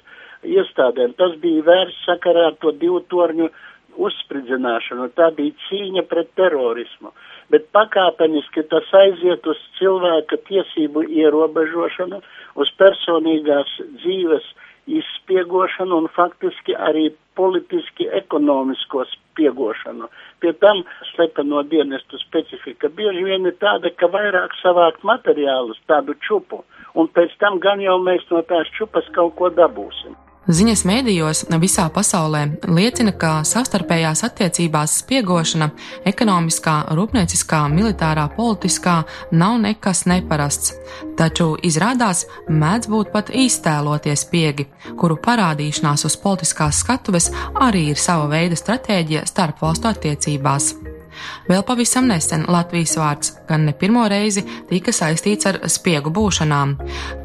iestādēm, 0.46 1.16
tas 1.18 1.34
bija 1.42 1.64
vērsts 1.66 2.04
sakarā 2.06 2.50
ar 2.50 2.60
to 2.62 2.72
divu 2.76 3.00
torņu 3.10 3.48
uzspridzināšanu. 3.96 5.08
Tā 5.16 5.30
bija 5.36 5.56
cīņa 5.66 6.04
pret 6.10 6.30
terorismu, 6.38 7.12
bet 7.52 7.68
pakāpeniski 7.74 8.66
tas 8.70 8.88
aiziet 9.00 9.46
uz 9.48 9.60
cilvēka 9.78 10.38
tiesību 10.48 11.06
ierobežošanu, 11.08 12.20
uz 12.60 12.72
personīgās 12.80 13.72
dzīves 14.02 14.46
izspiegošanu 14.86 16.02
un 16.04 16.10
faktiski 16.14 16.76
arī 16.76 17.08
politiski 17.38 18.08
ekonomisko 18.20 19.04
spiegošanu. 19.12 20.08
Pie 20.40 20.52
tam 20.64 20.82
slepeno 21.12 21.62
dienestu 21.62 22.18
specifika 22.24 22.88
bieži 22.88 23.24
vien 23.28 23.46
ir 23.46 23.56
tāda, 23.62 23.92
ka 23.96 24.10
vairāk 24.12 24.56
savākt 24.62 25.04
materiālus, 25.04 25.80
tādu 25.90 26.16
čupu, 26.28 26.64
un 26.94 27.08
pēc 27.08 27.36
tam 27.40 27.60
gan 27.60 27.80
jau 27.84 27.98
mēs 28.02 28.24
no 28.30 28.42
tās 28.52 28.72
čupas 28.78 29.08
kaut 29.16 29.36
ko 29.40 29.52
dabūsim. 29.52 30.16
Ziņas 30.46 30.84
mēdījos 30.86 31.40
visā 31.58 31.88
pasaulē 31.90 32.44
liecina, 32.70 33.10
ka 33.10 33.40
savstarpējās 33.42 34.22
attiecībās 34.28 34.94
spiegošana 35.00 35.72
ekonomiskā, 36.06 36.76
rūpnieciskā, 36.94 37.64
militārā, 37.72 38.28
politiskā 38.36 39.00
nav 39.34 39.58
nekas 39.64 40.04
neparasts. 40.06 40.76
Taču 41.18 41.56
izrādās 41.66 42.28
mēdz 42.46 42.92
būt 42.94 43.10
pat 43.10 43.34
iztēlotie 43.34 44.14
spiegi, 44.14 44.68
kuru 44.94 45.18
parādīšanās 45.18 46.06
uz 46.06 46.14
politiskās 46.22 46.84
skatuves 46.84 47.32
arī 47.58 47.88
ir 47.90 47.98
sava 47.98 48.30
veida 48.30 48.54
stratēģija 48.54 49.26
starp 49.26 49.66
valstu 49.66 49.90
attiecībās. 49.90 50.76
Vēl 51.48 51.62
pavisam 51.66 52.08
nesen 52.10 52.46
Latvijas 52.48 52.96
vārds 52.98 53.32
gan 53.48 53.64
ne 53.66 53.72
pirmo 53.72 54.04
reizi 54.08 54.42
tika 54.68 54.92
saistīts 54.94 55.46
ar 55.48 55.58
spiegu 55.70 56.10
būšanām. 56.14 56.74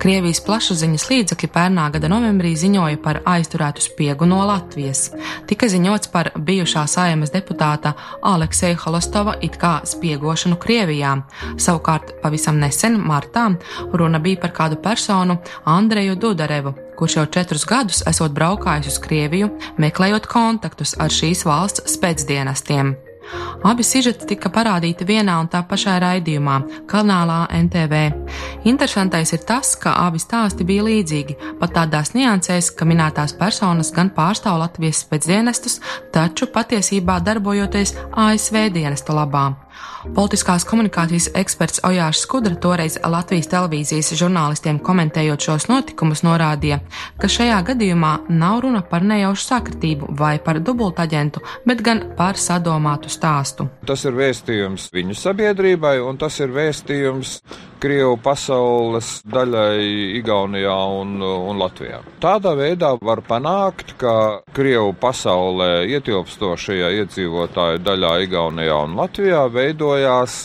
Krievijas 0.01 0.41
plašsaziņas 0.45 1.07
līdzekļi 1.09 1.49
pērnā 1.55 1.87
gada 1.95 2.09
novembrī 2.11 2.53
ziņoja 2.59 2.99
par 3.03 3.21
aizturētu 3.25 3.85
spiegu 3.85 4.27
no 4.29 4.41
Latvijas. 4.47 5.09
Tika 5.49 5.69
ziņots 5.71 6.11
par 6.13 6.31
bijušā 6.37 6.85
saimas 6.89 7.33
deputāta 7.33 7.93
Alekseja 8.21 8.77
Holostova 8.85 9.35
it 9.41 9.57
kā 9.61 9.79
spiegošanu 9.87 10.59
Krievijā. 10.61 11.17
Savukārt 11.57 12.15
pavisam 12.23 12.59
nesen, 12.61 12.99
martā, 13.01 13.49
runa 13.93 14.19
bija 14.19 14.41
par 14.45 14.55
kādu 14.57 14.79
personu 14.81 15.39
Andreju 15.65 16.15
Dudarevu, 16.15 16.73
kurš 16.97 17.17
jau 17.17 17.27
četrus 17.37 17.65
gadus 17.65 18.03
esot 18.07 18.33
braukājis 18.37 18.93
uz 18.93 18.99
Krieviju, 19.01 19.51
meklējot 19.81 20.29
kontaktus 20.29 20.97
ar 20.99 21.13
šīs 21.13 21.45
valsts 21.47 21.95
spēcdienestiem. 21.95 22.95
Abi 23.61 23.83
sižeti 23.85 24.25
tika 24.25 24.49
parādīti 24.49 25.05
vienā 25.05 25.35
un 25.37 25.49
tā 25.51 25.61
pašā 25.69 25.99
raidījumā, 26.01 26.55
kanālā 26.89 27.43
NTV. 27.59 27.99
Interesantais 28.71 29.33
ir 29.37 29.43
tas, 29.45 29.75
ka 29.77 29.93
abi 30.07 30.21
stāsti 30.21 30.65
bija 30.65 30.87
līdzīgi, 30.87 31.37
pat 31.61 31.75
tādās 31.77 32.15
niansēs, 32.17 32.71
ka 32.73 32.89
minētās 32.89 33.37
personas 33.37 33.93
gan 33.93 34.09
pārstāv 34.15 34.57
Latvijas 34.63 35.03
spēcdienestus, 35.05 35.77
taču 36.13 36.49
patiesībā 36.49 37.19
darbojoties 37.21 37.93
ASV 38.25 38.71
dienesta 38.73 39.13
labā. 39.13 39.51
Politiskās 40.15 40.63
komunikācijas 40.65 41.27
eksperts 41.37 41.81
Ojārs 41.85 42.23
Skudra 42.25 42.55
toreiz 42.57 42.97
Latvijas 43.05 43.49
televīzijas 43.51 44.09
žurnālistiem 44.17 44.79
komentējot 44.81 45.45
šos 45.45 45.67
notikumus 45.69 46.23
norādīja, 46.25 46.79
ka 47.21 47.29
šajā 47.29 47.59
gadījumā 47.69 48.13
nav 48.29 48.63
runa 48.65 48.81
par 48.81 49.05
nejaušu 49.05 49.45
sakritību 49.45 50.09
vai 50.17 50.39
par 50.41 50.59
dubultaģentu, 50.59 51.43
bet 51.69 51.85
gan 51.85 52.03
par 52.17 52.41
sadomātu 52.41 53.13
stāstu. 53.13 53.50
Tas 53.87 54.05
ir 54.07 54.15
vēstījums 54.17 54.87
viņu 54.93 55.15
sabiedrībai, 55.17 55.97
un 56.03 56.19
tas 56.21 56.39
ir 56.43 56.53
vēstījums 56.55 57.39
Krievu 57.81 58.19
pasaules 58.21 59.09
daļai 59.25 59.81
Igaunijā 60.19 60.75
un, 61.01 61.15
un 61.25 61.61
Latvijā. 61.61 62.01
Tādā 62.21 62.53
veidā 62.59 62.91
var 63.01 63.23
panākt, 63.25 63.95
ka 64.01 64.13
Krievu 64.53 64.93
pasaulē 65.01 65.87
ietilpstošajā 65.89 66.91
iedzīvotāju 67.01 67.81
daļā 67.81 68.13
Igaunijā 68.27 68.77
un 68.85 68.99
Latvijā 69.01 69.47
veidojās 69.49 70.41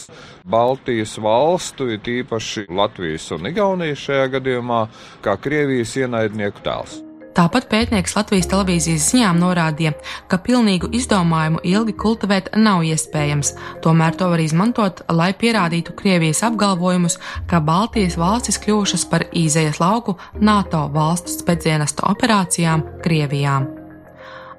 Baltijas 0.46 1.16
valstu, 1.18 1.90
it 1.92 2.06
īpaši 2.08 2.68
Latvijas 2.70 3.32
un 3.34 3.50
Igaunijas 3.50 4.04
šajā 4.06 4.30
gadījumā, 4.38 4.84
kā 5.24 5.36
Krievijas 5.42 5.96
ienaidnieku 5.98 6.62
tēls. 6.64 7.05
Tāpat 7.36 7.66
pētnieks 7.68 8.14
Latvijas 8.16 8.46
televīzijas 8.48 9.10
ziņām 9.10 9.36
norādīja, 9.42 9.92
ka 10.30 10.38
pilnīgu 10.40 10.88
izdomājumu 10.96 11.60
ilgi 11.68 11.92
kultivēt 12.00 12.48
nav 12.56 12.86
iespējams, 12.88 13.50
tomēr 13.84 14.16
to 14.16 14.30
var 14.32 14.40
izmantot, 14.40 15.02
lai 15.12 15.34
pierādītu 15.36 15.92
Krievijas 15.98 16.40
apgalvojumus, 16.48 17.18
ka 17.50 17.60
Baltijas 17.60 18.16
valstis 18.16 18.56
kļuvušas 18.64 19.04
par 19.12 19.26
īzējas 19.36 19.82
lauku 19.84 20.16
NATO 20.40 20.86
valstu 20.94 21.36
spēcdienestu 21.36 22.08
operācijām 22.08 22.86
Krievijā. 23.04 23.60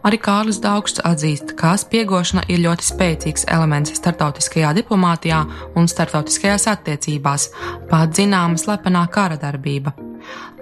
Arī 0.06 0.20
Kārlis 0.22 0.62
Daugsts 0.62 1.02
atzīst, 1.04 1.56
ka 1.58 1.74
spiegošana 1.82 2.46
ir 2.48 2.62
ļoti 2.62 2.86
spēcīgs 2.94 3.48
elements 3.58 3.98
starptautiskajā 3.98 4.76
diplomātijā 4.78 5.42
un 5.74 5.90
starptautiskajās 5.90 6.70
attiecībās, 6.78 7.50
pat 7.90 8.14
zināma 8.22 8.62
slepenā 8.62 9.08
kara 9.10 9.42
darbība. 9.42 9.98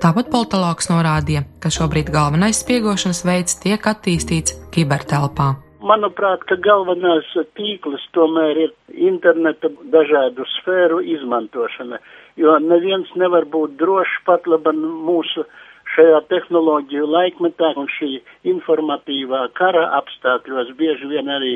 Tāpat 0.03 0.31
politologs 0.33 0.89
norādīja, 0.91 1.45
ka 1.63 1.71
šobrīd 1.73 2.11
galvenais 2.13 2.59
spiegošanas 2.63 3.23
veids 3.27 3.59
tiek 3.63 3.87
attīstīts 3.91 4.57
kibertelpā. 4.75 5.53
Manuprāt, 5.85 6.41
ka 6.49 6.57
galvenais 6.65 7.27
tīkls 7.57 8.03
tomēr 8.17 8.57
ir 8.65 8.71
interneta 9.11 9.69
dažādu 9.93 10.47
sfēru 10.55 11.03
izmantošana, 11.15 11.99
jo 12.41 12.57
neviens 12.63 13.11
nevar 13.15 13.45
būt 13.45 13.77
drošs 13.81 14.17
pat 14.25 14.49
laba 14.49 14.73
mūsu 14.73 15.45
šajā 15.95 16.23
tehnoloģiju 16.31 17.05
laikmetā 17.05 17.71
un 17.79 17.87
šī 17.97 18.11
informatīvā 18.55 19.45
kara 19.59 19.85
apstākļos 19.99 20.73
bieži 20.79 21.11
vien 21.11 21.29
arī 21.29 21.53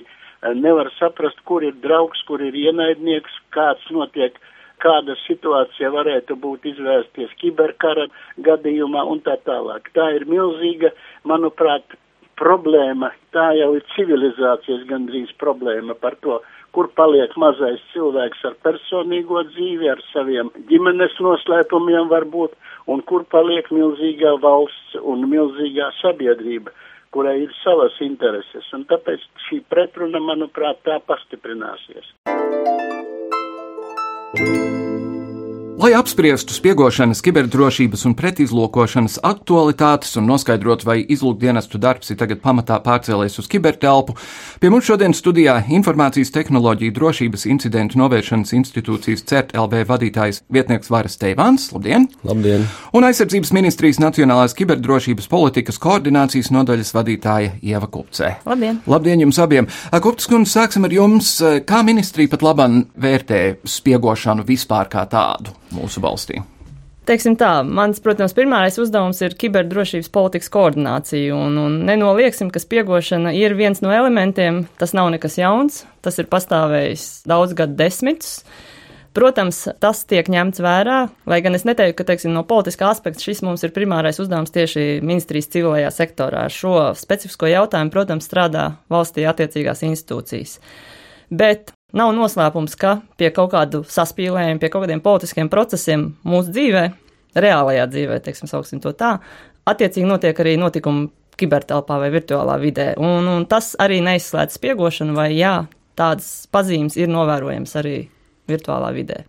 nevar 0.56 0.92
saprast, 1.00 1.42
kur 1.46 1.66
ir 1.66 1.76
draugs, 1.84 2.22
kur 2.28 2.42
ir 2.42 2.56
ienaidnieks, 2.56 3.34
kāds 3.56 3.90
notiek, 3.92 4.38
kāda 4.84 5.16
situācija 5.26 5.92
varētu 5.94 6.38
būt 6.44 6.68
izvērsties 6.74 7.34
kiberkara 7.42 8.08
gadījumā 8.46 9.06
un 9.14 9.24
tā 9.26 9.38
tālāk. 9.48 9.92
Tā 9.96 10.12
ir 10.18 10.28
milzīga, 10.30 10.94
manuprāt, 11.28 11.98
problēma, 12.40 13.12
tā 13.36 13.52
jau 13.58 13.74
ir 13.78 13.84
civilizācijas 13.96 14.86
gandrīz 14.90 15.32
problēma 15.42 15.96
par 16.00 16.16
to, 16.24 16.40
kur 16.76 16.90
paliek 16.96 17.34
mazais 17.42 17.82
cilvēks 17.94 18.44
ar 18.48 18.56
personīgo 18.66 19.44
dzīvi, 19.52 19.90
ar 19.92 20.02
saviem 20.14 20.52
ģimenes 20.70 21.18
noslēpumiem 21.26 22.12
varbūt, 22.14 22.56
un 22.92 23.02
kur 23.10 23.26
paliek 23.34 23.68
milzīgā 23.74 24.38
valsts 24.44 25.00
un 25.02 25.26
milzīgā 25.32 25.90
sabiedrība, 26.02 26.74
kurai 27.16 27.40
ir 27.44 27.54
savas 27.64 27.98
intereses, 28.06 28.70
un 28.78 28.86
tāpēc 28.90 29.26
šī 29.48 29.64
pretruna, 29.74 30.22
manuprāt, 30.32 30.84
tā 30.86 31.00
pastiprināsies. 31.10 32.14
thank 34.36 34.48
you 34.48 34.79
Lai 35.80 35.94
apspriestu 35.96 36.52
spiegošanas, 36.52 37.22
kiberdrošības 37.24 38.02
un 38.10 38.14
pretizlūkošanas 38.20 39.14
aktualitātes 39.24 40.18
un 40.20 40.26
noskaidrotu, 40.28 40.84
vai 40.84 40.98
izlūkdienestu 41.08 41.80
darbs 41.80 42.12
ir 42.12 42.18
tagad 42.20 42.42
pamatā 42.44 42.82
pārcēlies 42.84 43.40
uz 43.40 43.48
kibertelpu, 43.48 44.18
pie 44.60 44.72
mums 44.74 44.90
šodien 44.90 45.16
studijā 45.16 45.54
Informācijas 45.72 46.34
tehnoloģiju 46.36 46.92
drošības 46.98 47.48
incidentu 47.54 48.02
novēršanas 48.02 48.52
institūcijas 48.58 49.24
CERT 49.32 49.54
LV 49.56 49.86
vadītājs 49.94 50.42
vietnieks 50.52 50.92
Varas 50.92 51.16
Teivāns. 51.22 51.70
Labdien! 51.72 52.10
Labdien! 52.28 52.68
Un 52.92 53.08
aizsardzības 53.08 53.54
ministrijas 53.56 54.02
Nacionālās 54.04 54.58
kiberdrošības 54.60 55.32
politikas 55.32 55.80
koordinācijas 55.80 56.52
nodaļas 56.58 56.92
vadītāja 56.98 57.56
Ieva 57.64 57.88
Kupcē. 57.88 58.34
Labdien! 58.52 58.84
Labdien 58.84 59.24
jums 59.24 59.40
abiem! 59.40 59.72
Kupcas 59.96 60.28
kundze, 60.28 60.58
sāksim 60.58 60.92
ar 60.92 61.00
jums. 61.00 61.38
Kā 61.64 61.86
ministrija 61.88 62.36
pat 62.36 62.44
labam 62.50 62.82
vērtē 63.00 63.42
spiegošanu 63.64 64.44
vispār 64.44 64.92
kā 64.92 65.08
tādu? 65.08 65.56
Mūsu 65.76 66.04
valstī? 66.04 66.42
Teiksim 67.10 67.34
tā, 67.40 67.64
mans, 67.66 67.98
protams, 68.06 68.36
pirmais 68.38 68.76
uzdevums 68.78 69.18
ir 69.26 69.34
kiberdrošības 69.40 70.12
politikas 70.14 70.52
koordinācija, 70.54 71.34
un, 71.34 71.56
un 71.58 71.78
nenolieksim, 71.88 72.52
ka 72.54 72.62
spiegošana 72.62 73.32
ir 73.34 73.56
viens 73.58 73.82
no 73.82 73.90
elementiem, 73.90 74.68
tas 74.78 74.94
nav 74.94 75.10
nekas 75.16 75.40
jauns, 75.40 75.80
tas 76.06 76.22
ir 76.22 76.30
pastāvējis 76.30 77.08
daudz 77.30 77.56
gadu 77.58 77.80
desmitus. 77.80 78.44
Protams, 79.18 79.64
tas 79.82 80.04
tiek 80.06 80.28
ņemts 80.30 80.62
vērā, 80.62 81.00
lai 81.26 81.40
gan 81.42 81.58
es 81.58 81.66
neteiktu, 81.66 81.98
ka, 81.98 82.06
teiksim, 82.12 82.30
no 82.36 82.44
politiskā 82.46 82.92
aspekta 82.92 83.26
šis 83.26 83.42
mums 83.42 83.66
ir 83.66 83.74
primārais 83.74 84.22
uzdevums 84.22 84.54
tieši 84.54 85.02
ministrijas 85.02 85.50
civilajā 85.50 85.90
sektorā. 85.96 86.46
Ar 86.46 86.54
šo 86.54 86.76
specifisko 87.00 87.50
jautājumu, 87.50 87.90
protams, 87.96 88.30
strādā 88.30 88.68
valstī 88.94 89.26
attiecīgās 89.26 89.82
institūcijas. 89.90 90.60
Bet 91.34 91.74
Nav 91.98 92.12
noslēpums, 92.14 92.76
ka 92.78 93.00
pie 93.18 93.32
kaut 93.34 93.54
kādu 93.56 93.82
saspīlējumu, 93.90 94.60
pie 94.62 94.70
kaut 94.70 94.86
kādiem 94.86 95.02
politiskiem 95.02 95.50
procesiem 95.50 96.12
mūsu 96.28 96.54
dzīvē, 96.54 96.84
reālajā 97.42 97.88
dzīvē, 97.90 98.20
teiksim, 98.26 98.50
sauksim 98.52 98.82
to 98.84 98.94
tā, 98.98 99.16
attiecīgi 99.70 100.06
notiek 100.06 100.38
arī 100.42 100.54
notikumi 100.62 101.08
kibertelpā 101.40 101.98
vai 102.02 102.12
virtuālā 102.14 102.60
vidē. 102.62 102.92
Un, 103.02 103.26
un 103.32 103.48
tas 103.50 103.72
arī 103.82 104.04
neizslēdz 104.06 104.60
spiegošanu, 104.60 105.16
vai 105.18 105.32
jā, 105.38 105.56
tādas 105.98 106.46
pazīmes 106.54 106.98
ir 107.00 107.10
novērojams 107.12 107.76
arī 107.82 107.98
virtuālā 108.50 108.92
vidē. 108.94 109.24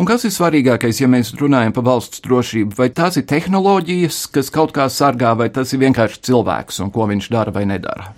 Un 0.00 0.08
kas 0.08 0.24
ir 0.24 0.32
svarīgākais, 0.32 1.02
ja 1.02 1.10
mēs 1.12 1.34
runājam 1.36 1.74
par 1.76 1.84
valsts 1.90 2.22
drošību? 2.24 2.72
Vai 2.78 2.88
tās 2.94 3.18
ir 3.20 3.26
tehnoloģijas, 3.28 4.22
kas 4.32 4.48
kaut 4.54 4.72
kā 4.76 4.88
sargā, 4.92 5.34
vai 5.36 5.50
tas 5.52 5.74
ir 5.74 5.82
vienkārši 5.84 6.24
cilvēks 6.30 6.80
un 6.84 6.94
ko 6.94 7.10
viņš 7.10 7.28
dara 7.34 7.52
vai 7.52 7.66
nedara? 7.68 8.14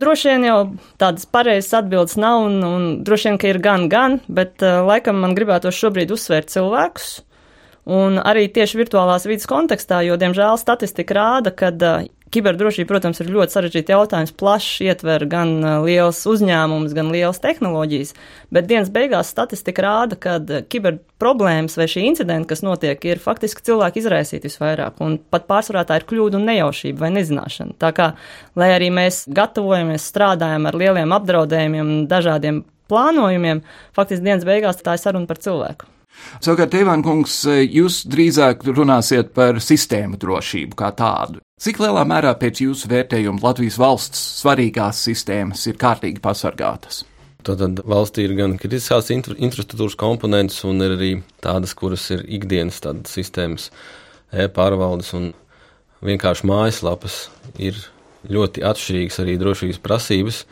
Droši 0.00 0.30
vien 0.32 0.46
jau 0.46 0.60
tādas 1.00 1.26
pareizas 1.28 1.74
atbildes 1.82 2.16
nav, 2.20 2.46
un, 2.46 2.60
un 2.64 2.84
droši 3.04 3.28
vien, 3.28 3.40
ka 3.40 3.50
ir 3.50 3.58
gan, 3.60 3.88
gan, 3.92 4.20
bet 4.32 4.64
uh, 4.64 4.80
laikam 4.88 5.20
man 5.20 5.34
gribētos 5.36 5.76
šobrīd 5.76 6.14
uzsvērt 6.14 6.52
cilvēkus. 6.52 7.10
Un 7.90 8.16
arī 8.20 8.46
tieši 8.52 8.78
virtuālās 8.80 9.26
vidas 9.28 9.48
kontekstā, 9.50 10.00
jo, 10.06 10.16
diemžēl, 10.20 10.56
statistika 10.60 11.16
rāda, 11.16 11.52
ka 11.52 11.68
uh, 11.72 12.08
Kiberdrošība, 12.30 12.86
protams, 12.92 13.18
ir 13.18 13.30
ļoti 13.34 13.56
sarežģīts 13.56 13.90
jautājums, 13.90 14.32
plašs, 14.38 14.76
ietver 14.86 15.24
gan 15.30 15.48
liels 15.82 16.20
uzņēmums, 16.30 16.92
gan 16.94 17.10
lielas 17.10 17.42
tehnoloģijas, 17.42 18.14
bet 18.54 18.68
dienas 18.70 18.92
beigās 18.94 19.32
statistika 19.34 19.82
rāda, 19.82 20.18
ka 20.20 20.36
kiberproblēmas 20.70 21.74
vai 21.80 21.88
šī 21.90 22.04
incidenta, 22.12 22.52
kas 22.52 22.62
notiek, 22.62 23.02
ir 23.02 23.22
faktiski 23.22 23.66
cilvēki 23.66 24.04
izraisīti 24.04 24.46
visvairāk, 24.46 25.02
un 25.02 25.18
pat 25.18 25.50
pārsvarā 25.50 25.82
tā 25.88 25.98
ir 25.98 26.06
kļūda 26.06 26.38
un 26.38 26.46
nejaušība 26.52 27.08
vai 27.08 27.12
nezināšana. 27.18 27.74
Tā 27.82 27.90
kā, 27.98 28.12
lai 28.54 28.70
arī 28.76 28.92
mēs 28.94 29.24
gatavojamies, 29.34 30.06
strādājam 30.14 30.70
ar 30.70 30.78
lieliem 30.78 31.18
apdraudējumiem 31.18 31.94
dažādiem 32.10 32.62
plānojumiem, 32.90 33.64
faktiski 33.96 34.30
dienas 34.30 34.46
beigās 34.46 34.78
tā 34.78 34.94
ir 34.94 35.02
saruna 35.02 35.26
par 35.26 35.42
cilvēku. 35.42 35.90
Savukārt, 36.38 36.74
Ivan 36.78 37.02
kungs, 37.02 37.42
jūs 37.48 38.04
drīzāk 38.10 38.66
runāsiet 38.70 39.34
par 39.34 39.58
sistēmu 39.62 40.18
drošību 40.20 40.78
kā 40.78 40.94
tādu. 40.94 41.42
Cik 41.60 41.76
lielā 41.76 42.06
mērā 42.08 42.30
pēc 42.40 42.62
jūsu 42.64 42.88
vērtējuma 42.88 43.42
Latvijas 43.44 43.74
valsts 43.76 44.20
svarīgās 44.38 45.02
sistēmas 45.04 45.66
ir 45.68 45.76
kārtīgi 45.76 46.22
pasargātas? 46.24 47.02
Tātad 47.44 47.82
valstī 47.84 48.24
ir 48.24 48.32
gan 48.38 48.54
kritiskās 48.60 49.10
infra 49.12 49.36
infrastruktūras 49.36 49.98
komponentes, 50.00 50.62
un 50.64 50.80
ir 50.80 50.94
arī 50.94 51.10
tādas, 51.44 51.74
kuras 51.76 52.06
ir 52.16 52.24
ikdienas 52.32 52.80
sistēmas, 53.12 53.68
e-pārvaldes 54.32 55.12
un 55.20 55.28
vienkārši 56.00 56.48
mājaslapas. 56.48 57.20
Ir 57.60 57.76
ļoti 58.24 58.64
atšķirīgas 58.64 59.20
arī 59.20 59.36
drošības 59.44 59.84
prasības, 59.84 60.42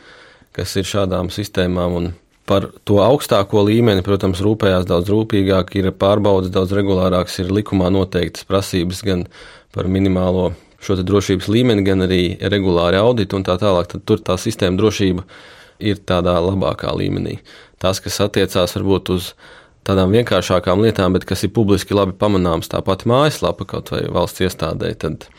kas 0.53 0.77
ir 0.77 0.93
šādām 0.93 1.33
sistēmām. 1.33 2.11
Par 2.45 2.69
to 2.85 3.01
augstāko 3.01 3.65
līmeni, 3.65 4.05
protams, 4.05 4.45
rūpējās 4.45 4.85
daudz 4.93 5.09
rūpīgāk, 5.09 5.73
ir 5.81 5.89
pārbaudas 5.89 6.53
daudz 6.53 6.77
regulārākas, 6.77 7.41
ir 7.41 7.49
likumā 7.49 7.89
noteiktas 7.97 8.45
prasības 8.45 9.01
gan 9.09 9.25
par 9.73 9.89
minimālo 9.89 10.51
šo 10.83 10.97
drošības 11.03 11.49
līmeni, 11.51 11.85
gan 11.87 12.05
arī 12.05 12.23
regulāri 12.51 12.99
auditi 12.99 13.35
un 13.35 13.45
tā 13.47 13.57
tālāk. 13.61 13.89
Tad 13.91 14.05
tur 14.07 14.23
tā 14.23 14.37
sistēma 14.39 14.79
drošība 14.79 15.25
ir 15.79 16.01
tādā 16.07 16.35
labākā 16.43 16.91
līmenī. 16.95 17.39
Tas, 17.79 18.01
kas 18.03 18.19
attiecās 18.23 18.75
varbūt 18.75 19.13
uz 19.15 19.33
tādām 19.87 20.11
vienkāršākām 20.13 20.83
lietām, 20.83 21.15
bet 21.15 21.25
kas 21.27 21.45
ir 21.47 21.53
publiski 21.55 21.95
labi 21.95 22.15
pamanāms, 22.19 22.69
tā 22.71 22.81
pati 22.85 23.09
mājaslapa 23.09 23.67
kaut 23.67 23.93
vai 23.93 24.03
valsts 24.11 24.43
iestādē, 24.45 24.91
tad 24.99 25.29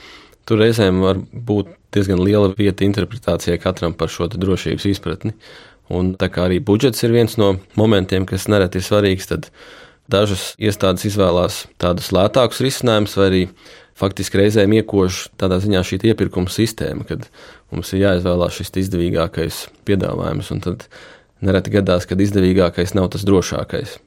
tur 0.48 0.62
reizēm 0.62 1.02
var 1.04 1.20
būt 1.32 1.76
diezgan 1.94 2.22
liela 2.22 2.52
vieta 2.56 2.86
interpretācijai 2.86 3.58
katram 3.60 3.94
par 3.98 4.10
šo 4.12 4.30
drošības 4.32 4.88
izpratni. 4.90 5.34
Un 5.90 6.14
tā 6.14 6.28
kā 6.30 6.46
arī 6.46 6.60
budžets 6.62 7.02
ir 7.02 7.14
viens 7.14 7.34
no 7.40 7.56
momentiem, 7.78 8.26
kas 8.26 8.46
nereti 8.50 8.78
ir 8.78 8.86
svarīgs, 8.86 9.26
tad 9.30 9.48
dažas 10.10 10.52
iestādes 10.58 11.06
izvēlās 11.08 11.64
tādus 11.82 12.12
lētākus 12.14 12.62
risinājumus, 12.62 13.16
vai 13.18 13.26
arī 13.30 13.42
faktiski 14.00 14.40
reizēm 14.40 14.74
iekož 14.80 15.26
tādā 15.40 15.60
ziņā 15.62 15.82
šī 15.86 16.00
iepirkuma 16.10 16.52
sistēma, 16.52 17.06
kad 17.08 17.28
mums 17.72 17.92
ir 17.94 18.04
jāizvēlās 18.06 18.58
šis 18.58 18.72
izdevīgākais 18.86 19.66
piedāvājums, 19.88 20.50
un 20.54 20.62
tad 20.64 20.86
nereti 21.44 21.74
gadās, 21.76 22.08
kad 22.08 22.20
izdevīgākais 22.20 22.96
nav 22.96 23.12
tas 23.14 23.26
drošākais. 23.28 23.98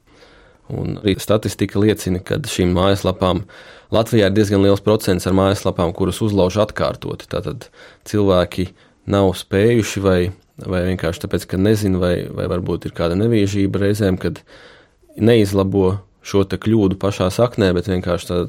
Un 0.73 0.97
arī 1.01 1.17
statistika 1.19 1.81
liecina, 1.81 2.21
ka 2.23 2.39
šīm 2.39 2.71
mājaslapām 2.75 3.43
Latvijā 3.93 4.29
ir 4.29 4.33
diezgan 4.33 4.63
liels 4.63 4.81
procents 4.81 5.27
ar 5.29 5.35
mājaslapām, 5.37 5.91
kuras 5.93 6.21
uzlauž 6.23 6.61
atkārtoti. 6.63 7.27
Tātad 7.29 7.67
cilvēki 8.09 8.71
nav 9.11 9.35
spējuši 9.37 10.01
vai 10.01 10.19
vai 10.61 10.83
vienkārši 10.89 11.23
tāpēc, 11.23 11.47
ka 11.49 11.59
nezinu, 11.59 12.01
vai, 12.03 12.15
vai 12.29 12.47
varbūt 12.51 12.87
ir 12.87 12.95
kāda 12.97 13.17
neviežība 13.17 13.81
reizēm, 13.85 14.19
kad 14.21 14.43
neizlabo 15.17 15.97
šo 16.23 16.45
kļūdu 16.47 16.97
pašā 17.01 17.29
saknē, 17.33 17.73
bet 17.75 17.89
vienkārši 17.91 18.39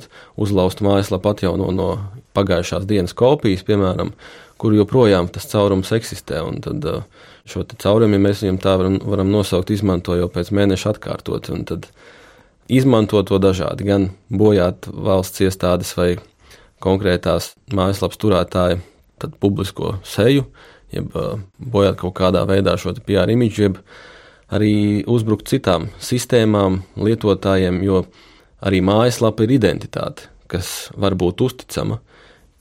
uzlauzt 0.41 0.83
mājaslapu 0.85 1.33
atjauno 1.33 1.71
no 1.75 1.91
pagājušās 2.35 2.87
dienas 2.91 3.15
kopijas, 3.17 3.65
piemēram, 3.67 4.13
kur 4.59 4.75
joprojām 4.75 5.29
tas 5.33 5.49
caurums 5.51 5.93
eksistē. 5.95 6.41
Un 6.47 6.61
tad 6.65 6.87
uh, 6.89 7.03
šo 7.49 7.65
caurumu, 7.67 8.17
ja 8.17 8.25
mēs 8.29 8.45
viņam 8.45 8.61
tā 8.63 8.77
varam, 8.81 8.99
varam 9.03 9.33
nosaukt, 9.33 9.73
izmanto 9.75 10.17
jau 10.19 10.31
pēc 10.33 10.53
mēneša 10.55 10.95
atkārtot. 10.95 11.51
Tad 11.69 11.91
izmanto 12.73 13.23
to 13.27 13.41
dažādi, 13.43 13.89
gan 13.91 14.09
bojāt 14.31 14.89
valsts 14.89 15.45
iestādes 15.45 15.93
vai 15.99 16.15
konkrētās 16.85 17.53
mājaslapas 17.75 18.21
turētāju 18.21 18.81
publisko 19.41 19.99
seju, 20.05 20.47
jeb 20.93 21.15
bojāt 21.59 22.01
kaut 22.01 22.17
kādā 22.19 22.45
veidā 22.49 22.77
šo 22.81 22.93
PR 23.07 23.31
imidžu, 23.33 23.71
arī 24.53 25.05
uzbrukt 25.09 25.49
citām 25.49 25.89
sistēmām, 26.03 26.83
lietotājiem, 27.01 27.81
jo 27.87 28.05
arī 28.65 28.81
mājaslapa 28.85 29.45
ir 29.45 29.55
identitāte, 29.59 30.29
kas 30.51 30.91
var 30.97 31.17
būt 31.19 31.45
uzticama. 31.45 32.01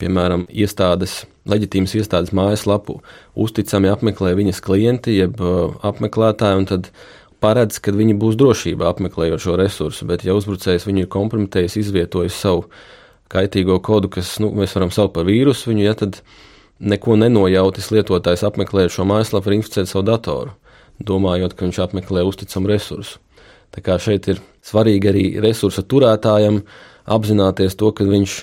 Piemēram, 0.02 0.48
iestādes, 0.50 1.22
leģitīmas 1.48 1.94
iestādes 1.96 2.34
mājaslapu 2.36 2.98
uzticami 3.40 3.92
apmeklē 3.92 4.34
viņas 4.36 4.60
klienti, 4.66 5.20
jeb 5.20 5.38
apmeklētāji, 5.86 6.60
un 6.60 6.68
tad 6.68 6.90
paredz, 7.44 7.78
ka 7.84 7.94
viņi 7.96 8.18
būs 8.20 8.38
drošībā 8.40 8.88
apmeklējot 8.90 9.44
šo 9.44 9.58
resursu. 9.60 10.08
Bet, 10.10 10.26
ja 10.28 10.36
uzbrucējs 10.36 10.88
viņu 10.90 11.06
ir 11.06 11.12
kompromitējis, 11.14 11.78
izvietojis 11.84 12.40
savu 12.40 12.66
kaitīgo 13.34 13.80
kodu, 13.84 14.12
kas 14.14 14.36
nu, 14.44 14.52
mēs 14.56 14.76
varam 14.78 14.92
saukt 14.94 15.16
par 15.16 15.28
vīrusu, 15.30 15.72
viņu, 15.72 15.86
ja, 15.86 15.96
tad 16.00 16.20
neko 16.84 17.16
nenojautis 17.20 17.92
lietotājs 17.94 18.44
apmeklē 18.48 18.90
šo 18.92 19.06
mājaslapu, 19.08 19.50
var 19.50 19.58
inficēt 19.58 19.90
savu 19.90 20.06
datoru, 20.10 20.56
domājot, 21.02 21.56
ka 21.58 21.68
viņš 21.68 21.82
apmeklē 21.88 22.24
uzticamu 22.28 22.72
resursu. 22.72 23.20
Tā 23.74 23.82
kā 23.82 23.98
šeit 23.98 24.28
ir 24.30 24.42
svarīgi 24.66 25.10
arī 25.10 25.24
resursa 25.42 25.82
turētājam 25.82 26.62
apzināties 27.10 27.76
to, 27.80 27.90
ka 27.96 28.06
viņš, 28.06 28.36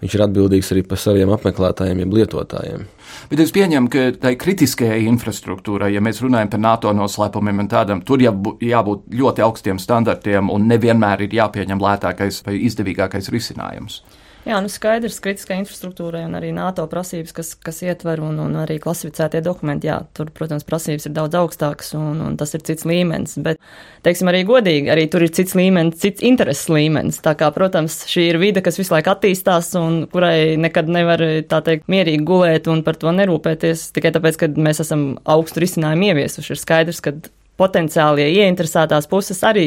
viņš 0.00 0.14
ir 0.16 0.22
atbildīgs 0.24 0.72
arī 0.72 0.84
par 0.88 1.00
saviem 1.02 1.32
apmeklētājiem, 1.36 2.00
jeb 2.02 2.16
lietotājiem. 2.16 2.86
Bet 3.28 3.42
es 3.44 3.52
pieņemu, 3.52 3.90
ka 3.92 4.04
tai 4.22 4.32
kritiskajai 4.40 5.02
infrastruktūrai, 5.10 5.92
ja 5.92 6.00
mēs 6.04 6.22
runājam 6.24 6.54
par 6.54 6.64
NATO 6.64 6.94
noslēpumiem 6.96 7.64
un 7.64 7.68
tādam, 7.68 8.00
tur 8.06 8.24
jābūt 8.24 9.12
ļoti 9.20 9.44
augstiem 9.44 9.80
standartiem 9.82 10.48
un 10.54 10.64
nevienmēr 10.72 11.26
ir 11.26 11.36
jāpieņem 11.42 11.84
lētākais 11.84 12.40
vai 12.46 12.56
izdevīgākais 12.70 13.28
risinājums. 13.34 14.00
Jā, 14.48 14.62
nu 14.64 14.70
skaidrs, 14.72 15.18
kritiskai 15.20 15.58
infrastruktūrai 15.60 16.22
un 16.24 16.32
arī 16.38 16.54
NATO 16.56 16.86
prasības, 16.88 17.34
kas, 17.36 17.50
kas 17.60 17.82
ietver 17.84 18.22
un, 18.24 18.38
un 18.40 18.54
arī 18.56 18.78
klasificētie 18.80 19.42
dokumenti, 19.44 19.90
jā, 19.90 19.98
tur, 20.16 20.30
protams, 20.32 20.62
prasības 20.64 21.04
ir 21.04 21.12
daudz 21.18 21.36
augstākas 21.36 21.90
un, 21.98 22.22
un 22.24 22.36
tas 22.40 22.56
ir 22.56 22.62
cits 22.64 22.86
līmenis, 22.88 23.34
bet, 23.44 23.58
teiksim, 24.06 24.30
arī 24.32 24.46
godīgi, 24.48 24.88
arī 24.94 25.02
tur 25.12 25.26
ir 25.26 25.34
cits 25.36 25.52
līmenis, 25.58 25.98
cits 26.00 26.24
intereses 26.24 26.70
līmenis. 26.72 27.18
Tā 27.26 27.34
kā, 27.36 27.50
protams, 27.52 27.98
šī 28.08 28.24
ir 28.30 28.38
vide, 28.40 28.62
kas 28.64 28.80
visu 28.80 28.94
laiku 28.94 29.12
attīstās 29.12 29.68
un 29.76 29.98
kurai 30.14 30.56
nekad 30.56 30.88
nevar, 30.96 31.20
tā 31.50 31.58
teikt, 31.66 31.84
mierīgi 31.92 32.24
gulēt 32.30 32.70
un 32.72 32.80
par 32.86 32.96
to 32.96 33.12
nerūpēties 33.18 33.82
tikai 33.98 34.14
tāpēc, 34.14 34.38
ka 34.40 34.48
mēs 34.56 34.80
esam 34.86 35.02
augstu 35.28 35.60
risinājumu 35.60 36.08
ieviesuši. 36.08 36.54
Ir 36.54 36.62
skaidrs, 36.62 37.02
ka 37.04 37.12
potenciālie 37.60 38.30
ieinteresētās 38.38 39.10
puses 39.12 39.44
arī 39.44 39.66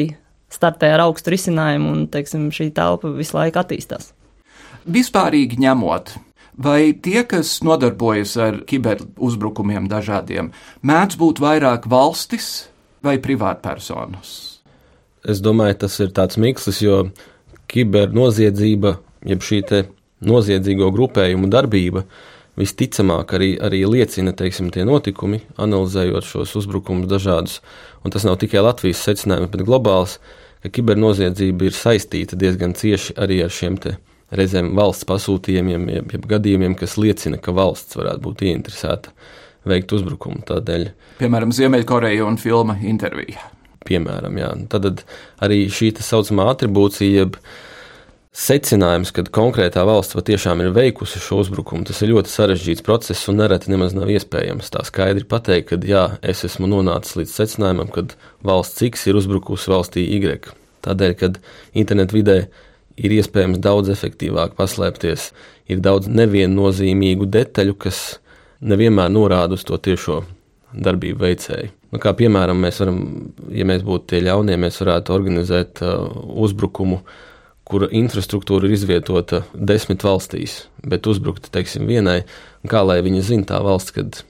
startē 0.50 0.90
ar 0.96 1.04
augstu 1.06 1.36
risinājumu 1.36 1.94
un, 1.94 2.02
teiksim, 2.10 2.50
šī 2.50 2.72
telpa 2.74 3.14
visu 3.14 3.38
laiku 3.38 3.62
attīstās. 3.62 4.10
Vispārīgi 4.82 5.60
ņemot, 5.62 6.14
vai 6.58 6.92
tie, 6.92 7.22
kas 7.28 7.60
nodarbojas 7.64 8.34
ar 8.40 8.60
kiberuzbrukumiem 8.68 9.88
dažādiem, 9.90 10.50
mēdz 10.82 11.18
būt 11.20 11.42
vairāk 11.42 11.86
valstis 11.90 12.68
vai 13.04 13.18
privātpersonas? 13.22 14.34
Es 15.22 15.38
domāju, 15.38 15.78
tas 15.84 16.00
ir 16.02 16.10
tāds 16.10 16.38
mikslis, 16.40 16.82
jo 16.82 16.98
kibernoziedzība, 17.70 18.96
jeb 19.30 19.44
šī 19.46 19.62
noziedzīgo 20.22 20.90
grupējumu 20.94 21.50
darbība, 21.50 22.04
visticamāk 22.58 23.32
arī, 23.38 23.54
arī 23.62 23.82
liecina 23.88 24.34
teiksim, 24.36 24.70
tie 24.74 24.84
notikumi, 24.86 25.40
analizējot 25.62 26.26
šos 26.26 26.56
uzbrukumus 26.60 27.10
dažādus. 27.10 27.60
Un 28.04 28.14
tas 28.14 28.26
nav 28.28 28.38
tikai 28.42 28.62
Latvijas 28.62 29.02
secinājums, 29.06 29.50
bet 29.54 29.64
globāls, 29.66 30.18
ka 30.62 30.70
kibernoziedzība 30.70 31.70
ir 31.70 31.76
saistīta 31.76 32.38
diezgan 32.38 32.76
cieši 32.78 33.16
arī 33.18 33.42
ar 33.46 33.54
šiem 33.54 33.78
reizēm 34.36 34.72
valsts 34.78 35.06
pasūtījumiem, 35.08 35.88
jeb, 35.96 36.12
jeb 36.16 36.28
gadījumiem, 36.30 36.76
kas 36.78 36.98
liecina, 37.00 37.40
ka 37.42 37.54
valsts 37.56 37.98
varētu 37.98 38.24
būt 38.26 38.44
ieinteresēta 38.48 39.12
veikt 39.68 39.92
uzbrukumu 39.94 40.42
tādēļ. 40.48 40.88
Piemēram, 41.20 41.52
Ziemeļkoreja 41.54 42.24
un 42.26 42.38
filma 42.40 42.78
intervija. 42.82 43.50
Piemēram, 43.86 44.38
jā. 44.38 44.54
Tad 44.70 45.04
arī 45.42 45.66
šī 45.72 45.92
tā 45.98 46.06
saucamā 46.06 46.48
atribūcija, 46.52 47.24
jeb 47.24 47.38
secinājums, 48.32 49.12
ka 49.12 49.26
konkrētā 49.28 49.84
valsts 49.84 50.16
patiešām 50.16 50.62
ir 50.64 50.72
veikusi 50.72 51.20
šo 51.20 51.42
uzbrukumu, 51.42 51.84
tas 51.88 52.00
ir 52.02 52.14
ļoti 52.14 52.32
sarežģīts 52.32 52.84
process 52.86 53.28
un 53.28 53.42
nereti 53.42 53.70
nemaz 53.72 53.92
nav 53.96 54.10
iespējams 54.10 54.72
tā 54.72 54.86
skaidri 54.88 55.26
pateikt, 55.28 55.68
ka 55.68 55.80
jā, 55.86 56.06
es 56.24 56.40
esmu 56.48 56.70
nonācis 56.70 57.18
līdz 57.20 57.36
secinājumam, 57.36 57.92
ka 57.92 58.06
valsts 58.46 58.86
X 58.88 59.06
ir 59.10 59.20
uzbrukusi 59.20 59.74
valstī 59.74 60.06
Y. 60.16 60.40
Tādēļ, 60.82 61.16
kad 61.20 61.42
internetu 61.78 62.16
vidē 62.18 62.38
ir 62.46 62.71
iespējams 63.18 63.60
daudz 63.62 63.92
efektīvāk 63.92 64.56
paslēpties. 64.58 65.30
Ir 65.72 65.80
daudz 65.84 66.10
neviennozīmīgu 66.12 67.28
detaļu, 67.32 67.76
kas 67.80 68.02
nevienmēr 68.60 69.12
norāda 69.12 69.56
uz 69.56 69.64
to 69.66 69.78
tiešo 69.78 70.22
darbību 70.72 71.22
veicēju. 71.22 71.72
Nu, 71.92 72.00
kā 72.00 72.14
piemēram, 72.16 72.60
mēs 72.64 72.80
varam, 72.80 72.98
ja 73.52 73.66
mēs 73.68 73.84
būtu 73.84 74.14
tie 74.14 74.22
ļaunie, 74.24 74.56
mēs 74.60 74.80
varētu 74.80 75.12
organizēt 75.12 75.82
uh, 75.84 76.06
uzbrukumu, 76.40 77.02
kura 77.68 77.88
infrastruktūra 77.92 78.68
ir 78.68 78.76
izvietota 78.78 79.42
desmit 79.52 80.04
valstīs, 80.04 80.62
bet 80.88 81.06
uzbrukt, 81.08 81.50
teiksim, 81.52 81.84
vienai, 81.88 82.22
kā 82.68 82.80
lai 82.84 83.02
viņi 83.04 83.24
zina 83.28 83.48
tā 83.52 83.60
valsts, 83.64 83.92
kad 83.96 84.22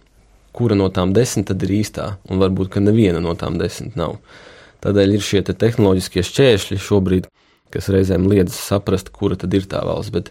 kura 0.52 0.76
no 0.78 0.90
tām 0.92 1.14
desmit 1.16 1.54
ir 1.54 1.76
īstā, 1.78 2.16
un 2.28 2.42
varbūt, 2.42 2.80
neviena 2.82 3.22
no 3.22 3.36
tām 3.38 3.58
desmit 3.62 3.96
nav. 3.96 4.18
Tādēļ 4.82 5.14
ir 5.14 5.22
šie 5.22 5.44
te 5.46 5.54
tehnoloģiskie 5.54 6.24
šķēršļi 6.26 6.80
šobrīd, 6.82 7.30
kas 7.72 7.88
reizēm 7.92 8.28
liedz 8.30 8.54
saprast, 8.56 9.10
kura 9.14 9.38
tad 9.40 9.54
ir 9.56 9.66
tā 9.70 9.80
valsts. 9.86 10.12
Bet 10.14 10.30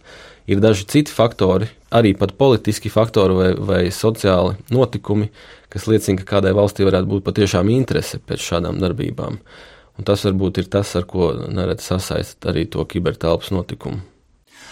ir 0.49 0.62
daži 0.63 0.88
citi 0.89 1.13
faktori, 1.13 1.69
arī 1.91 2.13
pat 2.17 2.36
politiski 2.39 2.91
faktori 2.93 3.38
vai, 3.38 3.49
vai 3.56 3.82
sociāli 3.95 4.56
notikumi, 4.73 5.32
kas 5.71 5.88
liecina, 5.89 6.21
ka 6.21 6.38
kādai 6.38 6.56
valstī 6.58 6.88
varētu 6.88 7.12
būt 7.12 7.27
patiešām 7.27 7.71
interese 7.73 8.21
pēc 8.21 8.47
šādām 8.51 8.82
darbībām. 8.82 9.39
Un 9.99 10.08
tas 10.08 10.23
varbūt 10.25 10.63
ir 10.63 10.71
tas, 10.71 10.95
ar 10.95 11.06
ko 11.10 11.34
neredz 11.51 11.86
sasaist 11.91 12.47
arī 12.47 12.65
to 12.71 12.86
kibertelpas 12.88 13.51
notikumu. 13.54 14.01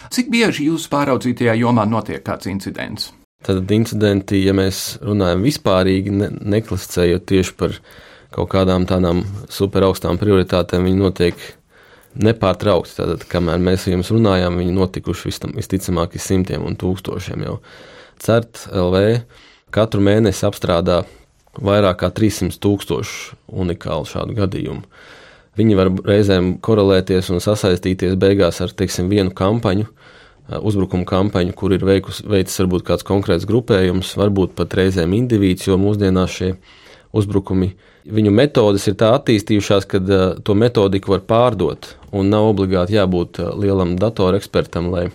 Cik 0.10 0.30
bieži 0.32 0.70
jūsu 0.70 0.90
pāraudzītajā 0.90 1.54
jomā 1.60 1.86
notiek 1.86 2.24
kāds 2.26 2.48
incidents? 2.50 3.12
Tad 3.46 3.70
incidenti, 3.72 4.42
ja 4.44 4.56
mēs 4.56 4.98
runājam 5.06 5.44
vispārīgi, 5.46 6.12
ne, 6.12 6.30
neklasicējot 6.56 7.28
tieši 7.30 7.54
par 7.60 7.76
kaut 8.36 8.50
kādām 8.52 8.88
tādām 8.90 9.22
super 9.52 9.86
augstām 9.88 10.20
prioritātēm, 10.20 10.88
viņi 10.90 11.00
notiek 11.00 11.46
nepārtraukti. 12.24 12.96
Tātad, 13.00 13.24
kamēr 13.30 13.62
mēs 13.64 13.88
ar 13.88 13.96
jums 13.98 14.12
runājām, 14.14 14.60
viņi 14.60 14.76
notikuši 14.76 15.30
vistam, 15.30 15.56
visticamāk 15.58 16.18
simtiem 16.20 16.66
un 16.68 16.78
tūkstošiem 16.80 17.46
jau. 17.48 17.60
CERT 18.20 18.66
LV 18.76 19.22
katru 19.76 20.04
mēnesi 20.04 20.46
apstrādā 20.48 21.04
vairāk 21.60 22.02
kā 22.04 22.12
300 22.16 22.60
tūkstošu 22.62 23.40
unikālu 23.64 24.08
šādu 24.10 24.36
gadījumu. 24.38 24.84
Viņi 25.60 25.76
var 25.76 25.90
reizēm 26.08 26.54
korelēties 26.64 27.32
un 27.34 27.42
sasaistīties 27.44 28.16
beigās 28.20 28.62
ar 28.64 28.72
teiksim, 28.72 29.10
vienu 29.12 29.34
kampaņu, 29.36 29.88
uzbrukuma 30.66 31.06
kampaņu, 31.10 31.54
kur 31.58 31.74
ir 31.76 31.84
veikus, 31.86 32.22
veicis 32.26 32.62
varbūt 32.62 32.86
kāds 32.88 33.06
konkrēts 33.08 33.48
grupējums, 33.50 34.16
varbūt 34.18 34.56
pat 34.58 34.78
reizēm 34.80 35.14
indivīds, 35.18 35.68
jo 35.68 35.78
mūsdienās 35.82 36.38
šie 36.38 36.54
uzbrukumi, 37.16 37.74
viņu 38.08 38.32
metodes 38.34 38.88
ir 38.90 38.98
tā 39.00 39.12
attīstījušās, 39.18 39.88
ka 39.90 40.02
uh, 40.02 40.24
to 40.44 40.56
metodiku 40.58 41.16
var 41.16 41.26
pārdot 41.28 41.94
un 42.16 42.32
nav 42.32 42.52
obligāti 42.54 42.98
jābūt 42.98 43.42
uh, 43.42 43.52
lielam 43.60 43.96
datorekspertam, 44.00 44.92
lai, 44.94 45.08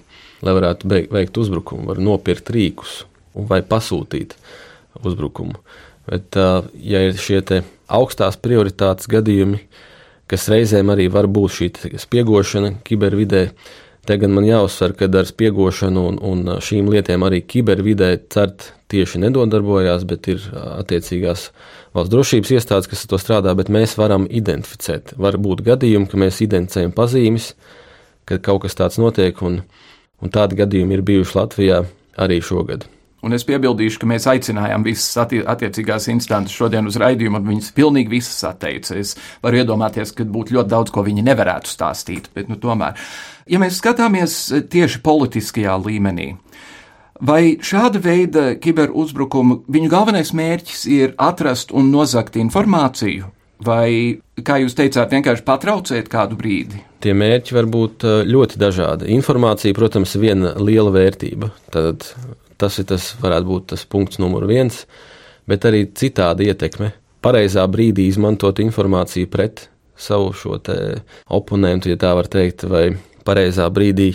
lai 0.44 0.56
varētu 0.56 0.90
beig, 0.90 1.08
veikt 1.14 1.40
uzbrukumu. 1.40 1.88
Var 1.92 2.02
nopirkt 2.02 2.52
rīkus 2.54 3.02
vai 3.34 3.62
pasūtīt 3.66 4.36
uzbrukumu. 5.02 5.58
Bet, 6.10 6.36
uh, 6.36 6.66
ja 6.76 7.02
ir 7.08 7.18
šie 7.20 7.40
augstās 7.88 8.36
prioritātes 8.40 9.08
gadījumi, 9.10 9.62
kas 10.30 10.48
reizēm 10.52 10.92
arī 10.92 11.08
var 11.12 11.28
būt 11.30 11.56
šī 11.58 11.70
spiegošana 12.00 12.78
kibervidē, 12.86 13.48
te 14.08 14.16
gan 14.20 14.32
man 14.36 14.46
jāuzsver, 14.46 14.94
ka 14.98 15.08
ar 15.20 15.28
spiegošanu 15.28 16.02
un, 16.10 16.18
un 16.22 16.58
šīm 16.64 16.90
lietām 16.92 17.24
arī 17.26 17.42
kibervidē 17.48 18.10
CERT 18.32 18.70
tieši 18.92 19.20
nedodarbojās, 19.24 20.04
bet 20.08 20.28
ir 20.32 20.44
attiecīgās 20.54 21.48
valsts 21.96 22.12
drošības 22.12 22.52
iestādes, 22.56 22.90
kas 22.90 23.04
ar 23.04 23.12
to 23.12 23.20
strādā, 23.22 23.54
bet 23.58 23.72
mēs 23.72 23.96
varam 24.00 24.28
identificēt. 24.30 25.14
Var 25.20 25.38
būt 25.40 25.64
gadījumi, 25.66 26.10
ka 26.10 26.20
mēs 26.20 26.42
identificējam 26.44 26.94
pazīmes, 26.96 27.52
ka 28.28 28.40
kaut 28.42 28.64
kas 28.64 28.78
tāds 28.78 29.00
notiek, 29.02 29.40
un, 29.46 29.62
un 30.20 30.34
tādi 30.34 30.60
gadījumi 30.62 30.98
ir 30.98 31.06
bijuši 31.06 31.38
Latvijā 31.38 31.84
arī 32.20 32.40
šogad. 32.44 32.88
Un 33.24 33.32
es 33.36 33.46
piebildīšu, 33.48 34.02
ka 34.02 34.08
mēs 34.10 34.28
aicinājām 34.28 34.84
visas 34.84 35.16
attiecīgās 35.24 36.10
instances 36.12 36.56
šodien 36.56 36.88
uz 36.90 36.98
raidījumu, 37.00 37.40
un 37.40 37.50
viņas 37.54 37.72
pilnīgi 37.76 38.12
visas 38.18 38.42
atteica. 38.50 38.98
Es 39.00 39.14
varu 39.44 39.62
iedomāties, 39.62 40.12
ka 40.12 40.26
būtu 40.28 40.58
ļoti 40.58 40.72
daudz, 40.74 40.92
ko 40.92 41.06
viņi 41.06 41.24
nevarētu 41.24 41.72
stāstīt, 41.72 42.28
bet 42.36 42.52
nu, 42.52 42.60
tomēr. 42.60 43.00
Ja 43.50 43.60
mēs 43.60 43.80
skatāmies 43.80 44.38
tieši 44.72 45.00
politiskajā 45.04 45.78
līmenī, 45.84 46.34
Vai 47.22 47.54
šāda 47.62 48.00
veida 48.02 48.42
kiberuzbrukumu 48.58 49.60
viņu 49.70 49.90
galvenais 49.92 50.32
mērķis 50.34 50.80
ir 50.90 51.12
atrast 51.22 51.70
un 51.70 51.92
nozagt 51.92 52.34
informāciju, 52.40 53.28
vai, 53.64 54.18
kā 54.42 54.58
jūs 54.60 54.74
teicāt, 54.74 55.14
vienkārši 55.14 55.46
patraucēt 55.46 56.10
kādu 56.10 56.36
brīdi? 56.40 56.82
Tie 57.04 57.14
mērķi 57.14 57.54
var 57.54 57.68
būt 57.70 58.06
ļoti 58.26 58.58
dažādi. 58.58 59.12
Informācija, 59.14 59.76
protams, 59.76 60.16
ir 60.16 60.24
viena 60.24 60.54
liela 60.58 60.90
vērtība. 60.94 61.52
Tad 61.74 62.08
tas 62.60 62.78
ir 62.80 62.88
tas, 62.90 63.12
varētu 63.20 63.48
būt 63.48 63.66
tas 63.74 63.84
punkts 63.88 64.20
numur 64.22 64.46
viens, 64.50 64.84
bet 65.50 65.66
arī 65.68 65.84
citāda 65.96 66.46
ietekme. 66.46 66.92
Pareizā 67.24 67.64
brīdī 67.70 68.08
izmantot 68.10 68.60
informāciju 68.60 69.30
pret 69.32 69.68
savu 69.96 70.32
šo 70.36 70.58
oponentu, 71.30 71.92
ja 71.92 72.00
tā 72.00 72.12
var 72.16 72.28
teikt, 72.28 72.66
vai 72.68 72.90
pareizā 73.24 73.68
brīdī 73.72 74.12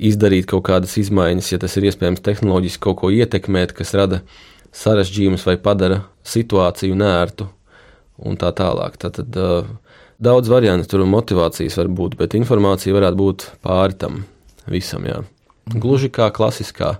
izdarīt 0.00 0.48
kaut 0.48 0.64
kādas 0.68 0.96
izmaiņas, 1.00 1.52
ja 1.52 1.60
tas 1.60 1.76
ir 1.76 1.88
iespējams 1.90 2.22
tehnoloģiski 2.24 2.84
kaut 2.84 3.00
ko 3.02 3.10
ietekmēt, 3.12 3.74
kas 3.76 3.92
rada 3.98 4.22
sarežģījumus 4.76 5.44
vai 5.48 5.56
padara 5.60 6.04
situāciju 6.24 6.96
nērtu 6.96 7.48
un 8.24 8.38
tā 8.40 8.52
tālāk. 8.56 8.96
Tad, 9.00 9.18
tad 9.18 9.40
daudz 10.20 10.52
variantu 10.52 10.92
tur 10.92 11.04
un 11.04 11.12
motivācijas 11.14 11.78
var 11.80 11.90
būt, 12.00 12.16
bet 12.20 12.36
informācija 12.38 12.96
varētu 12.96 13.20
būt 13.20 13.46
pāri 13.64 13.98
tam 14.00 14.24
visam. 14.70 15.06
Jā. 15.08 15.22
Gluži 15.70 16.10
kā 16.12 16.30
klasiskā 16.34 16.98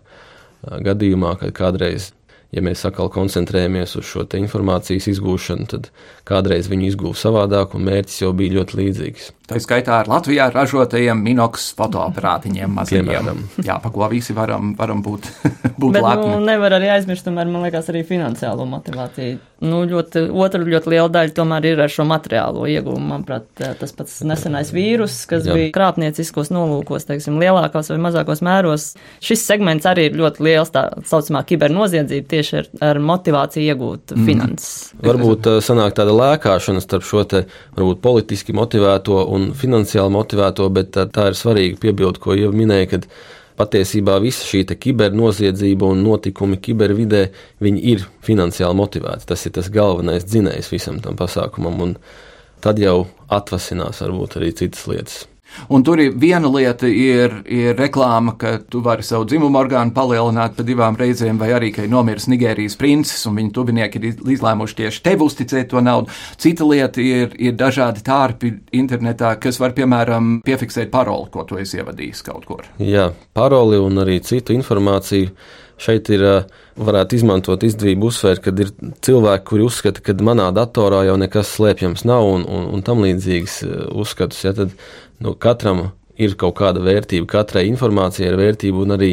gadījumā, 0.62 1.36
kad 1.40 1.54
kādreiz 1.56 2.10
ja 2.54 2.62
mēs 2.64 2.82
atkal 2.86 3.10
koncentrējamies 3.12 3.94
uz 4.00 4.06
šo 4.08 4.24
informācijas 4.38 5.06
izgūšanu, 5.12 5.66
tad 5.70 5.90
kādreiz 6.28 6.68
viņu 6.70 6.88
izgūvu 6.90 7.18
savādāk, 7.18 7.76
un 7.78 7.86
mērķis 7.86 8.22
jau 8.24 8.32
bija 8.36 8.58
ļoti 8.58 8.78
līdzīgs. 8.80 9.28
Tā 9.50 9.58
skaitā 9.62 10.00
ar 10.02 10.10
Latvijā 10.10 10.48
ražotajiem 10.54 11.22
minoks 11.26 11.70
fotoaparātiņiem 11.78 12.74
mazajiem. 12.78 13.44
Jā, 13.66 13.78
pa 13.82 13.90
ko 13.94 14.06
visi 14.10 14.34
varam, 14.36 14.74
varam 14.78 15.02
būt, 15.06 15.30
būt 15.80 15.98
Bet, 15.98 16.02
lepni. 16.06 16.34
Nu, 16.34 16.42
nevar 16.46 16.78
arī 16.78 16.90
aizmirst, 16.96 17.26
tomēr, 17.26 17.50
man 17.50 17.66
liekas, 17.66 17.90
arī 17.92 18.04
finansiālo 18.06 18.66
motivāciju. 18.70 19.38
Nu, 19.64 19.80
ļoti, 19.88 20.22
otra 20.32 20.60
ļoti 20.64 20.90
liela 20.92 21.10
daļa 21.12 21.34
tomēr 21.36 21.66
ir 21.70 21.82
ar 21.84 21.92
šo 21.92 22.06
materiālo 22.08 22.66
ieguvumu. 22.70 23.10
Manuprāt, 23.10 23.46
tas 23.80 23.94
pats 23.96 24.20
nesenais 24.26 24.72
vīrus, 24.74 25.18
kas 25.30 25.46
Jā. 25.48 25.56
bija 25.56 25.72
krāpnieciskos 25.74 26.52
nolūkos, 26.54 27.06
teiksim, 27.08 27.38
lielākos 27.42 27.92
vai 27.92 27.98
mazākos 28.06 28.42
mēros. 28.46 28.90
Šis 29.24 29.44
segments 29.46 29.88
arī 29.88 30.08
ir 30.08 30.18
ļoti 30.20 30.46
liels, 30.46 30.72
tā 30.74 30.86
saucamā 31.08 31.42
kibernoziedzība 31.48 32.30
tieši 32.30 32.60
ar, 32.62 32.70
ar 32.90 33.02
motivāciju 33.10 33.74
iegūt 33.74 34.14
mm. 34.16 34.28
finanses. 34.28 34.78
Varbūt 35.04 35.50
sanāk 35.64 35.96
tāda 35.98 36.14
lēkāšana 36.16 36.84
starp 36.84 37.06
šo 37.08 37.26
te 37.28 37.44
varbūt 37.76 38.00
politiski 38.04 38.56
motivēto 38.56 39.24
un 39.34 39.50
finansiāli 39.56 40.16
motivēto, 40.16 40.70
bet 40.72 40.94
tā, 40.96 41.06
tā 41.12 41.30
ir 41.30 41.38
svarīga 41.38 41.80
piebilde, 41.84 42.22
ko 42.22 42.38
jau 42.38 42.54
minēja, 42.56 42.94
kad 42.94 43.10
patiesībā 43.60 44.16
visa 44.24 44.46
šī 44.48 44.64
kibernoziedzība 44.80 45.92
un 45.92 46.04
notikumi 46.06 46.60
kibervidē, 46.64 47.22
ir 47.92 48.06
finansiāli 48.26 48.80
motivēti. 48.80 49.28
Tas 49.30 49.46
ir 49.46 49.56
tas 49.58 49.70
galvenais 49.72 50.26
dzinējs 50.26 50.72
visam 50.72 51.00
tam 51.04 51.18
pasākumam, 51.20 51.82
un 51.84 51.98
tad 52.64 52.80
jau 52.80 53.04
atvasinās 53.28 54.02
varbūt 54.04 54.40
arī 54.40 54.54
citas 54.64 54.88
lietas. 54.90 55.20
Un 55.70 55.84
tur 55.86 56.00
ir 56.02 56.14
viena 56.20 56.48
lieta, 56.50 56.88
ir, 56.88 57.40
ir 57.50 57.76
reklāma, 57.78 58.36
ka 58.40 58.56
tu 58.70 58.82
vari 58.84 59.04
savu 59.06 59.26
dzimumu 59.28 59.58
orgānu 59.60 59.94
palielināt 59.96 60.56
pa 60.56 60.66
divām 60.66 60.98
reizēm, 60.98 61.38
vai 61.40 61.50
arī, 61.56 61.72
ka 61.74 61.84
ir 61.84 61.92
nomiris 61.92 62.28
Nigērijas 62.30 62.78
princis 62.80 63.26
un 63.28 63.38
viņa 63.38 63.54
tuvinieki 63.56 64.00
ir 64.00 64.22
izlēmuši 64.36 64.78
tieši 64.82 65.04
tev 65.06 65.24
uzticēt 65.26 65.70
to 65.72 65.82
naudu. 65.84 66.12
Cita 66.40 66.66
lieta 66.66 67.02
ir, 67.02 67.34
ir 67.38 67.56
dažādi 67.58 68.04
tārpi 68.06 68.54
internetā, 68.80 69.34
kas 69.42 69.60
var, 69.62 69.74
piemēram, 69.76 70.38
piefiksēt 70.46 70.92
paroli, 70.92 71.30
ko 71.34 71.46
tu 71.48 71.60
esi 71.60 71.80
ievadījis 71.80 72.24
kaut 72.26 72.46
kur. 72.48 72.68
Jā, 72.82 73.10
paroli 73.36 73.80
un 73.80 74.02
arī 74.04 74.20
citu 74.24 74.56
informāciju. 74.56 75.34
Šeit 75.80 76.10
ir, 76.12 76.22
varētu 76.80 77.18
izmantot 77.18 77.64
izdevību 77.66 78.10
uzsvērt, 78.10 78.42
ka 78.44 78.52
ir 78.64 78.72
cilvēki, 79.04 79.46
kuri 79.50 79.66
uzskata, 79.66 80.02
ka 80.04 80.16
manā 80.24 80.48
datorā 80.56 81.04
jau 81.08 81.16
nekas 81.20 81.54
slēpjams 81.56 82.06
nav 82.08 82.26
un, 82.26 82.44
un, 82.48 82.68
un 82.74 82.84
tam 82.86 83.02
līdzīgs 83.04 83.60
uzskatus. 84.00 84.44
Ja, 84.46 84.54
tad 84.56 84.74
nu, 85.20 85.34
katram 85.38 85.90
ir 86.20 86.36
kaut 86.40 86.58
kāda 86.60 86.82
vērtība, 86.84 87.28
katrai 87.30 87.66
informācijai 87.70 88.30
ir 88.30 88.38
vērtība, 88.40 88.84
un 88.84 88.96
arī 88.96 89.10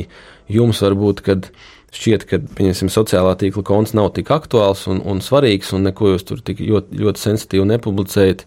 jums 0.52 0.82
var 0.84 0.96
būt, 1.00 1.24
kad 1.28 1.50
šķiet, 1.96 2.26
ka 2.28 2.40
sociālā 2.92 3.36
tīkla 3.40 3.64
konts 3.68 3.96
nav 3.98 4.12
tik 4.16 4.32
aktuāls 4.34 4.86
un, 4.92 5.02
un 5.08 5.22
svarīgs, 5.24 5.74
un 5.76 5.88
neko 5.88 6.14
jūs 6.14 6.28
tur 6.28 6.44
tik 6.44 6.62
ļoti, 6.64 7.00
ļoti 7.04 7.24
sensitīvi 7.24 7.70
nepublicējat. 7.74 8.46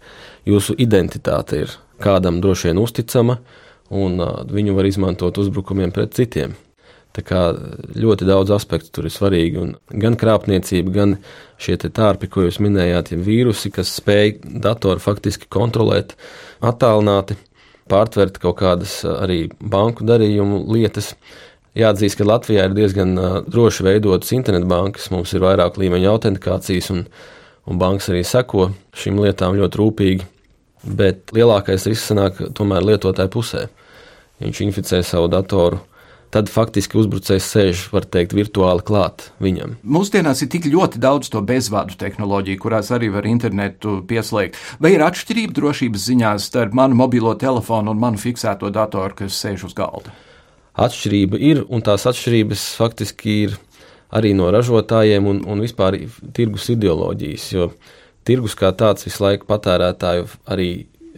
Jūsu 0.49 0.77
identitāte 0.81 1.65
ir 1.65 1.77
kādam 2.01 2.41
droši 2.41 2.71
vien 2.71 2.81
uzticama, 2.81 3.41
un 3.91 4.21
uh, 4.23 4.41
viņu 4.49 4.77
var 4.77 4.89
izmantot 4.89 5.41
uzbrukumiem 5.41 5.93
pret 5.93 6.15
citiem. 6.17 6.55
Tā 7.11 7.25
kā 7.27 7.41
ļoti 7.99 8.27
daudz 8.29 8.53
aspektu 8.55 8.93
tur 8.95 9.09
ir 9.09 9.15
svarīgi. 9.15 9.65
Gan 9.99 10.17
krāpniecība, 10.19 10.93
gan 10.95 11.17
šie 11.59 11.75
tārpi, 11.83 12.29
ko 12.31 12.45
jūs 12.47 12.61
minējāt, 12.63 13.11
ja 13.11 13.19
vīrusi, 13.19 13.73
kas 13.75 13.91
spēj 13.99 14.37
datoru 14.63 15.03
faktiski 15.03 15.51
kontrolēt 15.51 16.15
attālināti 16.63 17.35
pārtvert 17.91 18.39
kaut 18.39 18.61
kādas 18.61 19.01
arī 19.11 19.49
banku 19.59 20.07
darījumu 20.07 20.63
lietas. 20.71 21.17
Jāatzīst, 21.79 22.19
ka 22.19 22.27
Latvijā 22.27 22.67
ir 22.67 22.79
diezgan 22.79 23.15
droši 23.51 23.87
veidotas 23.87 24.31
internetbankas, 24.35 25.11
mums 25.15 25.35
ir 25.35 25.43
vairāk 25.43 25.79
līmeņa 25.83 26.15
autentikācijas, 26.15 26.91
un, 26.95 27.05
un 27.67 27.83
bankas 27.83 28.11
arī 28.11 28.23
seko 28.27 28.71
šīm 28.95 29.19
lietām 29.23 29.59
ļoti 29.59 29.83
rūpīgi. 29.83 30.31
Bet 30.97 31.35
lielākais 31.37 31.91
risks 31.91 32.11
sanāk 32.11 32.39
tomēr 32.57 32.87
lietotāju 32.87 33.35
pusē. 33.35 33.69
Viņš 34.41 34.63
inficē 34.65 35.03
savu 35.05 35.29
datoru 35.31 35.83
tad 36.35 36.51
faktiski 36.51 36.99
uzbrucējs 37.01 37.47
sēž, 37.53 37.83
var 37.95 38.07
teikt, 38.07 38.35
virtuāli 38.39 38.85
klāt 38.87 39.29
viņam. 39.43 39.77
Mūsdienās 39.83 40.43
ir 40.45 40.51
tik 40.53 40.69
ļoti 40.71 41.03
daudz 41.03 41.31
to 41.33 41.43
bezvadu 41.47 41.97
tehnoloģiju, 42.01 42.61
kurās 42.63 42.93
arī 42.95 43.11
var 43.15 43.27
internetu 43.27 43.99
pieslēgt. 44.07 44.59
Vai 44.83 44.95
ir 44.95 45.05
atšķirība 45.07 45.57
drošības 45.59 46.07
ziņā 46.11 46.35
starp 46.43 46.77
manu 46.79 46.99
mobilo 47.03 47.35
telefonu 47.39 47.95
un 47.95 48.03
manu 48.03 48.21
fiksēto 48.23 48.71
datoru, 48.75 49.19
kas 49.23 49.39
sēž 49.43 49.67
uz 49.71 49.75
galda? 49.79 50.15
Atšķirība 50.81 51.41
ir, 51.43 51.65
un 51.69 51.83
tās 51.85 52.07
atšķirības 52.09 52.69
faktiski 52.79 53.37
ir 53.49 53.59
arī 54.15 54.33
no 54.39 54.49
ražotājiem 54.55 55.27
un, 55.27 55.43
un 55.51 55.63
vispār 55.63 55.99
tirgus 56.35 56.71
ideoloģijas, 56.73 57.51
jo 57.55 57.71
tirgus 58.27 58.57
kā 58.59 58.71
tāds 58.77 59.07
visu 59.07 59.25
laiku 59.25 59.49
patērētāju 59.51 60.29
arī 60.51 60.71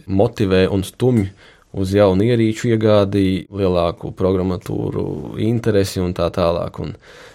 motivē 0.09 0.65
un 0.73 0.83
stumj 0.83 1.29
uz 1.73 1.93
jaunu 1.95 2.25
ierīču 2.27 2.69
iegādi, 2.73 3.45
lielāku 3.53 4.13
programmatūru 4.17 5.35
interesi 5.41 6.01
un 6.03 6.13
tā 6.17 6.29
tālāk. 6.33 6.79
Un 6.83 6.93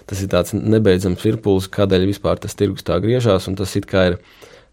tas 0.09 0.22
ir 0.22 0.31
tāds 0.33 0.55
nebeidzams 0.55 1.24
virpulis, 1.24 1.68
kādēļ 1.74 2.07
vispār 2.12 2.40
tas 2.42 2.55
tirgus 2.59 2.87
tā 2.87 3.01
griežās, 3.03 3.48
un 3.51 3.59
tas 3.59 3.74
it 3.79 3.88
kā 3.90 4.05
ir 4.12 4.18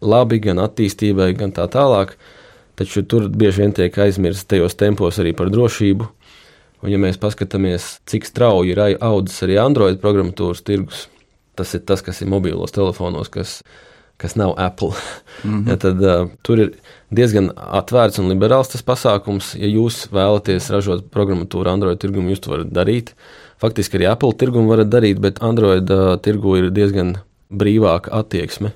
labi 0.06 0.40
gan 0.44 0.62
attīstībai, 0.64 1.32
gan 1.40 1.56
tā 1.56 1.66
tālāk. 1.72 2.14
Taču 2.76 3.06
tur 3.08 3.30
bieži 3.32 3.64
vien 3.64 3.74
tiek 3.74 3.98
aizmirsts 4.06 4.50
tajos 4.52 4.76
tempos 4.76 5.18
arī 5.24 5.32
par 5.36 5.50
drošību. 5.54 6.08
Un, 6.84 6.92
ja 6.92 7.00
mēs 7.02 7.18
paskatāmies, 7.18 7.96
cik 8.06 8.28
strauji 8.28 8.76
ir 8.76 8.82
audzis 8.84 9.42
arī 9.48 9.56
Android 9.58 9.98
programmatūras 10.02 10.62
tirgus, 10.68 11.06
tas 11.58 11.72
ir 11.74 11.86
tas, 11.88 12.04
kas 12.06 12.20
ir 12.22 12.30
mobilos 12.30 12.76
telefonos, 12.76 13.32
kas 13.32 13.62
ir 13.64 13.85
kas 14.18 14.36
nav 14.36 14.54
Apple. 14.58 14.94
Mm 15.44 15.52
-hmm. 15.52 15.70
ja, 15.70 15.76
tad 15.76 16.02
uh, 16.02 16.30
tur 16.42 16.60
ir 16.60 16.72
diezgan 17.10 17.52
atvērts 17.56 18.20
un 18.20 18.30
liberāls 18.32 18.72
tas 18.72 18.84
pasākums. 18.84 19.56
Ja 19.60 19.68
jūs 19.68 20.08
vēlaties 20.12 20.70
ražot 20.72 21.06
programmatūru 21.12 21.70
Android 21.70 22.00
tirgumu, 22.00 22.30
jūs 22.30 22.42
to 22.42 22.52
varat 22.52 22.72
darīt. 22.72 23.14
Faktiski 23.62 23.98
arī 23.98 24.12
Apple 24.12 24.34
tirgumu 24.34 24.70
varat 24.70 24.88
darīt, 24.88 25.20
bet 25.20 25.44
Android 25.44 25.90
uh, 25.90 26.18
tirgu 26.18 26.58
ir 26.58 26.70
diezgan 26.72 27.16
brīvāka 27.52 28.12
attieksme, 28.12 28.72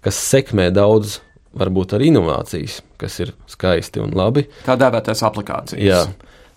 kas 0.00 0.16
sekmē 0.30 0.70
daudz. 0.70 1.20
Varbūt 1.52 1.92
arī 1.92 2.06
inovācijas, 2.08 2.78
kas 2.96 3.20
ir 3.20 3.34
skaisti 3.46 4.00
un 4.00 4.14
labi. 4.16 4.46
Tā 4.64 4.72
dēvētās 4.80 5.20
aplikācijas. 5.22 5.82
Jā, 5.84 6.06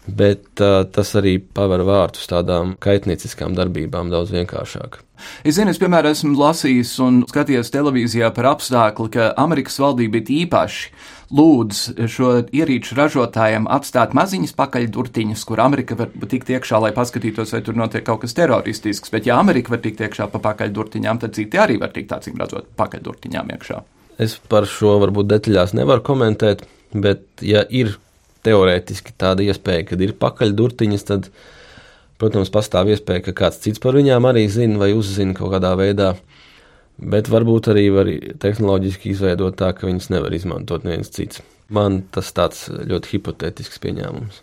bet 0.08 0.62
uh, 0.64 0.84
tas 0.86 1.16
arī 1.18 1.38
paver 1.40 1.86
vārtus 1.88 2.30
tādām 2.32 2.76
kaitnieciskām 2.84 3.58
darbībām 3.58 4.12
daudz 4.14 4.34
vienkāršāk. 4.36 5.02
Es 5.48 5.56
zinu, 5.56 5.72
es, 5.72 5.80
piemēram, 5.80 6.12
esmu 6.12 6.36
lasījis 6.38 6.92
un 7.04 7.22
skatījies 7.30 7.72
televīzijā 7.74 8.30
par 8.36 8.52
apstākli, 8.52 9.12
ka 9.14 9.30
Amerikas 9.40 9.80
valdība 9.82 10.20
īpaši 10.22 10.92
lūdz 11.36 11.82
šo 12.12 12.32
ierīču 12.54 12.98
ražotājiem 13.00 13.66
atstāt 13.72 14.14
maziņas 14.18 14.54
pakaļdurtiņas, 14.60 15.46
kur 15.48 15.64
Amerika 15.64 15.98
var 15.98 16.12
tikt 16.30 16.52
iekšā, 16.54 16.80
lai 16.84 16.94
paskatītos, 16.96 17.56
vai 17.56 17.64
tur 17.66 17.80
notiek 17.80 18.06
kaut 18.06 18.22
kas 18.26 18.36
teroristisks. 18.38 19.12
Bet, 19.14 19.26
ja 19.30 19.40
Amerika 19.42 19.74
var 19.74 19.82
tikt 19.84 20.04
iekšā 20.06 20.30
pa 20.32 20.42
pakaļdurtiņām, 20.52 21.22
tad 21.24 21.36
citi 21.38 21.62
arī 21.62 21.80
var 21.82 21.96
tikt, 21.96 22.14
acīm 22.16 22.38
redzot, 22.42 22.70
pakaļdurtiņām 22.78 23.54
iekšā. 23.56 23.82
Es 24.22 24.38
par 24.52 24.68
šo 24.70 25.00
varbūt 25.02 25.32
detaļās 25.32 25.76
nevaru 25.76 26.06
komentēt, 26.06 26.64
bet, 26.94 27.26
ja 27.44 27.66
ir 27.68 27.98
teorētiski 28.46 29.18
tāda 29.20 29.46
iespēja, 29.46 29.90
kad 29.92 30.02
ir 30.06 30.16
pakaļdurtiņas, 30.22 31.08
tad 31.10 31.30
Protams, 32.16 32.48
pastāv 32.48 32.88
iespēja, 32.94 33.26
ka 33.26 33.34
kāds 33.36 33.60
cits 33.60 33.82
par 33.84 33.98
viņām 33.98 34.24
arī 34.30 34.46
zina 34.52 34.80
vai 34.80 34.94
uzzina 34.96 35.36
kaut 35.36 35.52
kādā 35.52 35.74
veidā. 35.76 36.14
Bet 36.96 37.28
varbūt 37.28 37.68
arī 37.74 37.90
var 37.92 38.08
tehnoloģiski 38.40 39.12
izveidot 39.12 39.58
tā, 39.60 39.74
ka 39.76 39.84
viņas 39.90 40.08
nevar 40.16 40.32
izmantot 40.38 40.88
neviens 40.88 41.12
cits. 41.12 41.44
Man 41.68 42.06
tas 42.16 42.32
tāds 42.32 42.70
ļoti 42.72 43.18
hipotētisks 43.18 43.84
pieņēmums. 43.84 44.42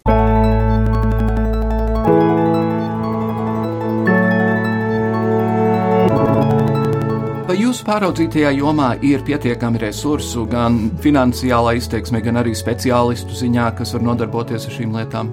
Vai 7.42 7.56
jūsu 7.58 7.82
pāraudzītajā 7.82 8.52
jomā 8.54 8.92
ir 9.02 9.22
pietiekami 9.26 9.80
resursu, 9.82 10.44
gan 10.46 10.76
finansiālā 11.02 11.72
izteiksme, 11.74 12.20
gan 12.22 12.38
arī 12.38 12.52
speciālistu 12.54 13.34
ziņā, 13.34 13.64
kas 13.80 13.96
var 13.96 14.04
nodarboties 14.06 14.68
ar 14.68 14.76
šīm 14.76 14.94
lietām? 14.94 15.32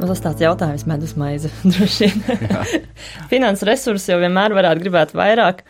Nu, 0.00 0.08
tas 0.08 0.22
tāds 0.24 0.42
jautājums, 0.42 0.86
medus 0.90 1.14
maize, 1.20 1.52
droši 1.70 2.08
vien. 2.10 2.88
Finanses 3.30 3.68
resursi 3.68 4.10
jau 4.10 4.18
vienmēr 4.24 4.56
varētu 4.58 4.82
gribēt 4.82 5.14
vairāk. 5.14 5.62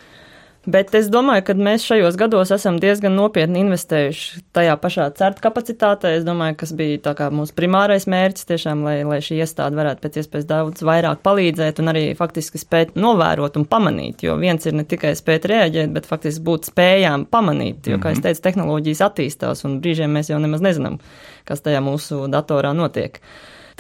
Bet 0.69 0.93
es 0.93 1.07
domāju, 1.09 1.41
ka 1.47 1.55
mēs 1.57 1.87
šajos 1.89 2.19
gados 2.21 2.51
esam 2.53 2.77
diezgan 2.83 3.15
nopietni 3.17 3.63
investējuši 3.63 4.43
tajā 4.53 4.75
pašā 4.83 5.07
certu 5.17 5.41
kapacitātē. 5.47 6.11
Es 6.19 6.27
domāju, 6.27 6.59
kas 6.61 6.75
bija 6.77 7.15
mūsu 7.33 7.55
primārais 7.57 8.05
mērķis, 8.05 8.45
tiešām, 8.51 8.83
lai, 8.85 8.99
lai 9.09 9.23
šī 9.25 9.39
iestāde 9.41 9.79
varētu 9.79 10.05
pēc 10.05 10.19
iespējas 10.21 10.49
daudz 10.51 10.85
vairāk 10.85 11.23
palīdzēt 11.25 11.81
un 11.81 11.93
arī 11.95 12.03
faktiski 12.19 12.61
spēt 12.61 12.93
novērot 12.93 13.57
un 13.57 13.65
pamanīt. 13.73 14.27
Jo 14.27 14.37
viens 14.41 14.69
ir 14.69 14.77
ne 14.77 14.85
tikai 14.85 15.15
spēt 15.17 15.49
reaģēt, 15.49 15.95
bet 15.97 16.09
faktiski 16.11 16.45
būt 16.45 16.69
spējām 16.69 17.25
pamanīt. 17.33 17.89
Jo, 17.89 17.97
kā 17.97 18.13
es 18.13 18.21
mhm. 18.21 18.27
teicu, 18.29 18.45
tehnoloģijas 18.51 19.01
attīstās 19.09 19.65
un 19.65 19.81
brīžiem 19.81 20.13
mēs 20.13 20.29
jau 20.29 20.43
nemaz 20.45 20.61
nezinām, 20.67 21.01
kas 21.49 21.65
tajā 21.65 21.81
mūsu 21.89 22.27
datorā 22.29 22.75
notiek. 22.77 23.17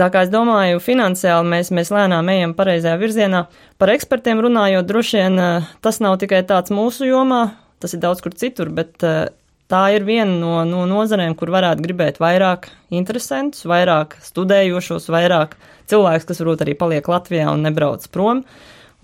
Tā 0.01 0.07
kā 0.09 0.23
es 0.25 0.31
domāju, 0.33 0.79
finansiāli 0.81 1.45
mēs, 1.53 1.69
mēs 1.77 1.91
lēnām 1.93 2.29
ejam 2.33 2.55
pareizajā 2.57 2.97
virzienā. 3.03 3.43
Par 3.77 3.91
ekspertiem 3.93 4.39
runājot, 4.41 4.87
droši 4.89 5.19
vien 5.19 5.37
eh, 5.37 5.67
tas 5.85 6.01
nav 6.01 6.17
tikai 6.23 6.41
tāds 6.49 6.73
mūsu 6.73 7.05
jomā, 7.05 7.43
tas 7.85 7.93
ir 7.93 8.01
daudz 8.01 8.25
kur 8.25 8.33
citur, 8.33 8.71
bet 8.73 9.05
eh, 9.05 9.27
tā 9.69 9.83
ir 9.93 10.07
viena 10.09 10.33
no, 10.33 10.55
no 10.65 10.87
nozarēm, 10.89 11.37
kur 11.37 11.53
varētu 11.53 11.85
gribēt 11.85 12.21
vairāk 12.23 12.71
interesantus, 12.97 13.67
vairāk 13.69 14.17
studējošos, 14.25 15.11
vairāk 15.13 15.59
cilvēkus, 15.93 16.31
kas 16.31 16.41
varbūt 16.41 16.65
arī 16.65 16.79
paliek 16.81 17.13
Latvijā 17.13 17.53
un 17.53 17.69
nebrauc 17.69 18.09
prom. 18.09 18.41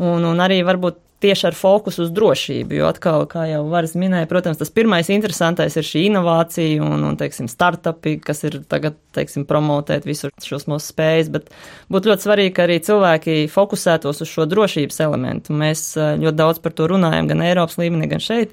Un, 0.00 0.24
un 0.24 0.40
arī 0.44 0.62
varbūt 0.64 1.02
tieši 1.24 1.46
ar 1.48 1.57
fokusu 1.57 2.05
uz 2.05 2.11
drošību, 2.14 2.76
jo 2.76 2.88
atkal, 2.90 3.24
kā 3.31 3.46
jau 3.48 3.62
Varas 3.70 3.94
minēja, 3.98 4.29
protams, 4.31 4.59
tas 4.61 4.72
pirmais 4.74 5.09
interesantais 5.12 5.76
ir 5.79 5.87
šī 5.87 6.07
inovācija 6.11 6.83
un, 6.85 7.07
un 7.09 7.16
teiksim, 7.20 7.48
startupi, 7.50 8.16
kas 8.22 8.44
ir 8.48 8.59
tagad, 8.68 8.98
teiksim, 9.16 9.46
promotēt 9.48 10.09
visu 10.09 10.31
šos 10.44 10.68
mūsu 10.70 10.92
spējas, 10.92 11.31
bet 11.33 11.48
būtu 11.92 12.12
ļoti 12.12 12.29
svarīgi, 12.29 12.55
ka 12.57 12.66
arī 12.66 12.81
cilvēki 12.85 13.38
fokusētos 13.52 14.20
uz 14.26 14.33
šo 14.33 14.48
drošības 14.50 15.00
elementu. 15.07 15.57
Mēs 15.57 15.88
ļoti 15.96 16.37
daudz 16.42 16.61
par 16.64 16.76
to 16.76 16.90
runājam 16.92 17.33
gan 17.33 17.46
Eiropas 17.48 17.81
līmenī, 17.81 18.11
gan 18.12 18.22
šeit, 18.22 18.52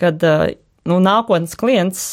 kad, 0.00 0.24
nu, 0.88 1.00
nākotnes 1.04 1.58
klients 1.60 2.08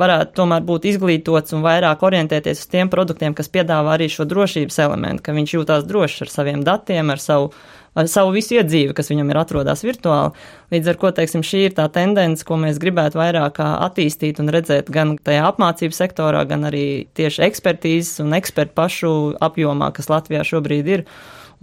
varētu 0.00 0.36
tomēr 0.38 0.64
būt 0.66 0.86
izglītots 0.90 1.54
un 1.56 1.64
vairāk 1.64 2.02
orientēties 2.06 2.62
uz 2.64 2.70
tiem 2.70 2.90
produktiem, 2.92 3.34
kas 3.36 3.50
piedāvā 3.52 3.96
arī 3.96 4.08
šo 4.12 4.26
drošības 4.28 4.80
elementu, 4.86 5.24
ka 5.26 5.36
viņš 5.36 5.54
jūtās 5.56 5.84
drošs 5.88 6.24
ar 6.26 6.32
saviem 6.32 6.64
datiem, 6.66 7.12
ar 7.12 7.22
savu, 7.22 7.50
ar 7.98 8.10
savu 8.10 8.34
visu 8.34 8.56
iedzīvi, 8.58 8.94
kas 8.96 9.10
viņam 9.12 9.32
ir 9.32 9.40
atrodās 9.40 9.84
virtuāli. 9.86 10.46
Līdz 10.74 10.92
ar 10.92 11.00
ko, 11.00 11.10
teiksim, 11.16 11.44
šī 11.46 11.64
ir 11.68 11.76
tā 11.76 11.88
tendence, 11.92 12.46
ko 12.46 12.58
mēs 12.60 12.80
gribētu 12.82 13.20
vairāk 13.20 13.60
attīstīt 13.60 14.40
un 14.42 14.52
redzēt 14.54 14.92
gan 14.94 15.16
tajā 15.18 15.44
apmācību 15.50 15.96
sektorā, 15.96 16.46
gan 16.48 16.68
arī 16.70 16.86
tieši 17.18 17.44
ekspertīzes 17.50 18.24
un 18.24 18.36
ekspertu 18.38 18.76
pašu 18.78 19.12
apjomā, 19.42 19.92
kas 19.96 20.10
Latvijā 20.12 20.46
šobrīd 20.54 20.96
ir 20.96 21.06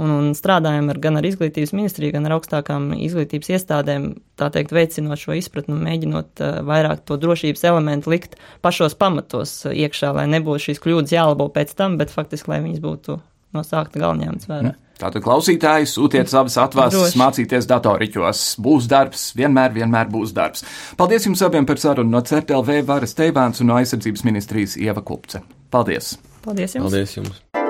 un, 0.02 0.14
un 0.14 0.32
strādājam 0.38 0.90
ar, 0.94 1.00
gan 1.04 1.20
ar 1.20 1.28
izglītības 1.28 1.74
ministriju, 1.76 2.16
gan 2.16 2.30
ar 2.30 2.38
augstākām 2.38 2.90
izglītības 2.98 3.54
iestādēm, 3.58 4.10
tā 4.40 4.50
teikt, 4.54 4.74
veicinot 4.76 5.22
šo 5.22 5.38
izpratni 5.38 5.76
un 5.76 5.86
mēģinot 5.88 6.44
uh, 6.44 6.60
vairāk 6.68 7.06
to 7.08 7.20
drošības 7.22 7.66
elementu 7.72 8.14
likt 8.14 8.38
pašos 8.66 8.98
pamatos 9.00 9.60
iekšā, 9.72 10.14
lai 10.18 10.28
nebūtu 10.34 10.70
šīs 10.70 10.84
kļūdas 10.84 11.16
jālabo 11.18 11.50
pēc 11.54 11.74
tam, 11.78 11.98
bet 12.02 12.14
faktiski, 12.14 12.54
lai 12.54 12.62
viņas 12.66 12.84
būtu 12.84 13.22
no 13.56 13.64
sākta 13.66 14.02
galņēmts 14.04 14.50
vērā. 14.50 14.76
Tātad 14.98 15.22
klausītāji 15.22 15.86
sūtiet 15.92 16.30
savas 16.32 16.56
atvases, 16.58 17.14
mācīties 17.20 17.68
datoriķos. 17.70 18.44
Būs 18.66 18.88
darbs, 18.90 19.28
vienmēr, 19.38 19.76
vienmēr 19.76 20.10
būs 20.10 20.34
darbs. 20.34 20.66
Paldies 20.98 21.30
jums 21.30 21.46
abiem 21.46 21.70
par 21.70 21.78
sarunu 21.82 22.16
no 22.16 22.24
CERTLV 22.26 22.82
Varas 22.90 23.14
Teivāns 23.18 23.62
un 23.62 23.70
no 23.72 23.78
aizsardzības 23.78 24.26
ministrijas 24.26 24.78
Ieva 24.82 25.06
Kupce. 25.06 25.46
Paldies! 25.70 26.16
Paldies 26.42 26.80
jums! 26.80 26.90
Paldies 26.90 27.18
jums. 27.20 27.67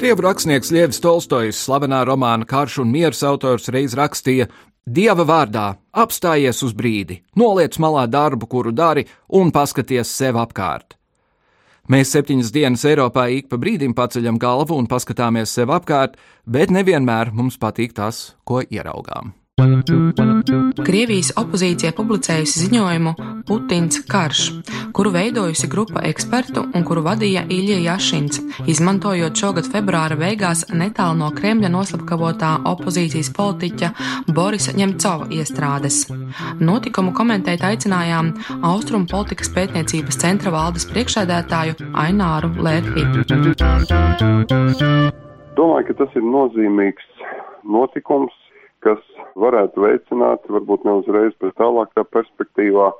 Krievu 0.00 0.22
rakstnieks 0.24 0.70
Lievis 0.72 1.00
Tolstojs, 1.04 1.58
slavenā 1.60 1.98
romāna 2.08 2.46
Karš 2.48 2.78
un 2.80 2.88
miers 2.88 3.20
autors, 3.26 3.68
reiz 3.68 3.92
rakstīja: 3.98 4.46
Dieva 4.88 5.26
vārdā, 5.28 5.74
apstājies 5.92 6.62
uz 6.64 6.72
brīdi, 6.72 7.18
noliec 7.36 7.76
malā 7.76 8.06
darbu, 8.08 8.48
kuru 8.48 8.72
dari, 8.72 9.04
un 9.28 9.52
paskaties 9.52 10.08
sev 10.16 10.40
apkārt. 10.40 10.96
Mēs 11.90 12.14
septiņas 12.14 12.52
dienas 12.54 12.86
Eiropā 12.86 13.26
ik 13.34 13.50
pa 13.50 13.58
brīdim 13.60 13.92
paceļam 13.98 14.38
galvu 14.40 14.78
un 14.78 14.88
paskatāmies 14.88 15.52
sev 15.52 15.74
apkārt, 15.74 16.16
bet 16.46 16.70
nevienmēr 16.70 17.34
mums 17.34 17.58
patīk 17.58 17.92
tas, 17.98 18.36
ko 18.44 18.62
ieraugām. 18.62 19.34
Krievijas 19.60 21.34
opozīcija 21.36 21.92
publicējusi 21.92 22.62
ziņojumu 22.64 23.10
Putins 23.48 23.98
karš, 24.08 24.40
kuru 24.96 25.12
veidojusi 25.12 25.68
grupa 25.68 26.00
ekspertu 26.08 26.62
un 26.74 26.86
kuru 26.88 27.02
vadīja 27.04 27.42
Ilja 27.52 27.76
Jašins, 27.84 28.40
izmantojot 28.70 29.36
šogad 29.36 29.68
februāra 29.68 30.16
beigās 30.16 30.64
netālu 30.72 31.18
no 31.20 31.28
Kremļa 31.36 31.68
noslapkavotā 31.74 32.54
opozīcijas 32.72 33.32
politiķa 33.36 33.92
Borisa 34.32 34.72
Ņemcova 34.80 35.28
iestrādes. 35.36 36.06
Notikumu 36.60 37.12
komentēt 37.12 37.60
aicinājām 37.60 38.32
Austrum 38.72 39.04
politikas 39.12 39.52
pētniecības 39.52 40.22
centra 40.24 40.54
valdes 40.56 40.88
priekšēdētāju 40.88 41.92
Aināru 42.06 42.54
Lērpi. 42.64 43.04
Domāju, 45.60 45.90
ka 45.90 45.98
tas 46.00 46.16
ir 46.16 46.24
nozīmīgs 46.24 47.10
notikums 47.68 48.39
kas 48.84 49.00
varētu 49.38 49.84
veicināt, 49.84 50.46
varbūt 50.48 50.86
ne 50.88 50.98
uzreiz, 51.00 51.34
bet 51.42 51.56
tālākā 51.60 52.04
perspektīvā, 52.14 52.90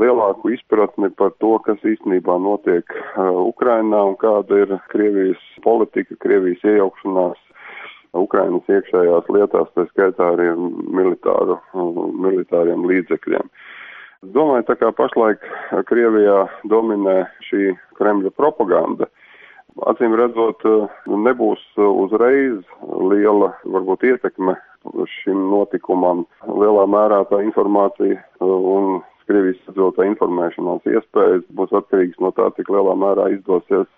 lielāku 0.00 0.52
izpratni 0.54 1.10
par 1.16 1.32
to, 1.40 1.56
kas 1.66 1.80
īstenībā 1.84 2.36
notiek 2.42 2.92
uh, 2.92 3.32
Ukrainā 3.46 4.02
un 4.10 4.16
kāda 4.20 4.62
ir 4.64 4.76
Krievijas 4.92 5.42
politika, 5.64 6.18
Krievijas 6.20 6.64
iejaukšanās 6.64 7.42
Ukrainas 8.16 8.68
iekšējās 8.72 9.26
lietās, 9.32 9.72
tā 9.76 9.86
skaitā 9.90 10.30
arī 10.34 10.50
militāru, 10.56 11.58
uh, 11.72 12.04
militāriem 12.26 12.86
līdzekļiem. 12.88 13.50
Domāju, 14.36 14.66
tā 14.70 14.78
kā 14.80 14.90
pašlaik 14.96 15.42
Krievijā 15.88 16.46
dominē 16.70 17.18
šī 17.46 17.74
Kremļa 17.98 18.32
propaganda, 18.36 19.08
acīm 19.90 20.14
redzot, 20.18 20.64
uh, 20.68 21.02
nebūs 21.26 21.62
uzreiz 21.80 22.58
liela 23.12 23.52
varbūt 23.64 24.06
ietekme 24.12 24.56
šim 25.18 25.48
notikumam. 25.50 26.24
Lielā 26.46 26.86
mērā 26.90 27.24
tā 27.30 27.42
informācija 27.46 28.18
uh, 28.18 28.46
un 28.46 28.98
Krievijas 29.26 29.58
iedzīvotā 29.66 30.04
informēšanās 30.06 30.84
iespējas 30.86 31.46
būs 31.58 31.72
atkarīgas 31.74 32.20
no 32.22 32.30
tā, 32.36 32.46
cik 32.54 32.68
lielā 32.70 32.92
mērā 32.94 33.26
izdosies 33.34 33.88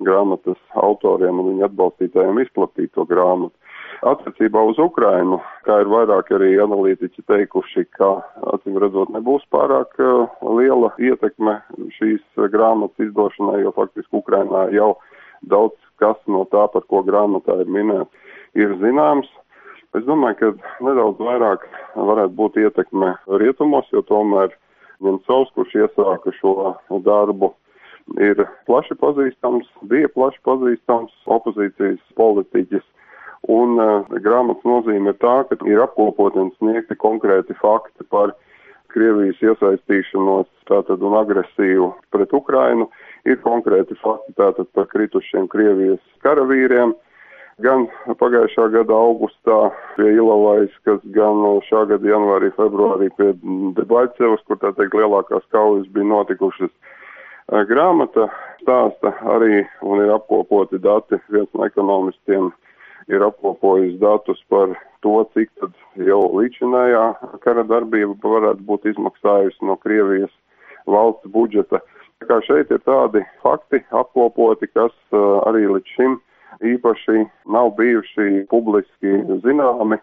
grāmatas 0.00 0.56
autoriem 0.80 1.42
un 1.42 1.50
viņu 1.50 1.66
atbalstītājiem 1.68 2.40
izplatīt 2.40 2.94
to 2.96 3.04
grāmatu. 3.08 3.52
Attiecībā 4.08 4.62
uz 4.64 4.78
Ukrainu, 4.80 5.36
kā 5.66 5.82
ir 5.82 5.90
vairāk 5.92 6.30
arī 6.32 6.54
analītiķi 6.64 7.26
teikuši, 7.28 7.84
ka, 7.98 8.08
acīm 8.54 8.78
redzot, 8.80 9.12
nebūs 9.12 9.44
pārāk 9.52 9.98
liela 10.40 10.94
ietekme 10.96 11.58
šīs 11.98 12.22
grāmatas 12.54 13.10
izdošanai, 13.10 13.60
jo 13.66 13.74
faktiski 13.76 14.22
Ukrainā 14.22 14.70
jau 14.72 14.94
daudz 15.42 15.76
kas 16.00 16.18
no 16.26 16.46
tā, 16.52 16.66
par 16.72 16.84
ko 16.88 17.04
grāmatā 17.06 17.60
ir 17.62 17.70
minēts, 17.70 18.10
ir 18.58 18.74
zināms. 18.80 19.28
Es 19.98 20.04
domāju, 20.06 20.36
ka 20.38 20.84
nedaudz 20.86 21.18
vairāk 21.18 21.64
varētu 21.96 22.36
būt 22.38 22.58
ietekme 22.62 23.14
rietumos, 23.42 23.88
jo 23.90 24.04
tomēr 24.06 24.52
Ņemcovs, 25.00 25.50
kurš 25.56 25.74
iesāka 25.80 26.32
šo 26.36 26.74
darbu, 27.06 27.54
ir 28.20 28.42
plaši 28.68 28.96
pazīstams, 29.00 29.68
bija 29.88 30.10
plaši 30.12 30.40
pazīstams 30.46 31.14
opozīcijas 31.36 32.02
politiķis. 32.20 32.84
Un 33.48 33.80
uh, 33.80 34.04
grāmatas 34.20 34.66
nozīme 34.68 35.14
ir 35.14 35.18
tā, 35.22 35.40
ka 35.48 35.56
ir 35.64 35.80
apkopoti 35.80 36.42
un 36.42 36.50
sniegti 36.58 36.98
konkrēti 37.00 37.56
fakti 37.56 38.04
par 38.12 38.34
Krievijas 38.90 39.38
iesaistīšanos 39.40 40.48
tātad 40.68 41.02
un 41.06 41.14
agresīvu 41.16 41.92
pret 42.12 42.32
Ukrainu. 42.36 42.88
Ir 43.28 43.36
konkrēti 43.44 43.96
fakti 44.00 44.32
tātad 44.38 44.68
par 44.76 44.86
kritušiem 44.88 45.48
Krievijas 45.52 46.00
karavīriem, 46.24 46.94
gan 47.60 47.84
pagājušā 48.20 48.70
gada 48.72 48.96
augustā 48.96 49.58
pie 49.96 50.14
Ilovais, 50.14 50.72
gan 50.86 51.42
šā 51.68 51.84
gada 51.90 52.12
janvārī, 52.14 52.48
februārī 52.56 53.10
pie 53.18 53.34
Debaļcevas, 53.76 54.46
kur 54.48 54.60
tā 54.62 54.72
teikt 54.78 54.96
lielākās 54.96 55.44
kaujas 55.52 55.90
bija 55.92 56.08
notikušas. 56.14 56.72
Grāmata 57.68 58.28
stāsta 58.62 59.12
arī 59.34 59.64
un 59.82 60.00
ir 60.04 60.12
apkopoti 60.14 60.78
dati, 60.80 61.18
viens 61.34 61.50
no 61.52 61.66
ekonomistiem 61.66 62.52
ir 63.10 63.24
apkopojis 63.26 63.98
datus 64.00 64.40
par 64.48 64.76
to, 65.04 65.16
cik 65.34 65.50
tad 65.60 65.72
jau 66.08 66.20
līdzinājā 66.38 67.04
kara 67.44 67.64
darbība 67.66 68.14
varētu 68.22 68.64
būt 68.68 68.92
izmaksājusi 68.92 69.66
no 69.66 69.76
Krievijas 69.82 70.32
valsts 70.86 71.28
budžeta. 71.34 71.80
Tā 71.80 71.99
kā 72.28 72.40
šeit 72.46 72.72
ir 72.74 72.82
tādi 72.84 73.22
fakti 73.44 73.80
apkopoti, 73.90 74.68
kas 74.74 74.92
uh, 75.12 75.40
arī 75.48 75.66
līdz 75.70 75.94
šim 75.96 76.18
īpaši 76.66 77.24
nav 77.48 77.72
bijuši 77.78 78.44
publiski 78.50 79.20
zināmi, 79.44 79.98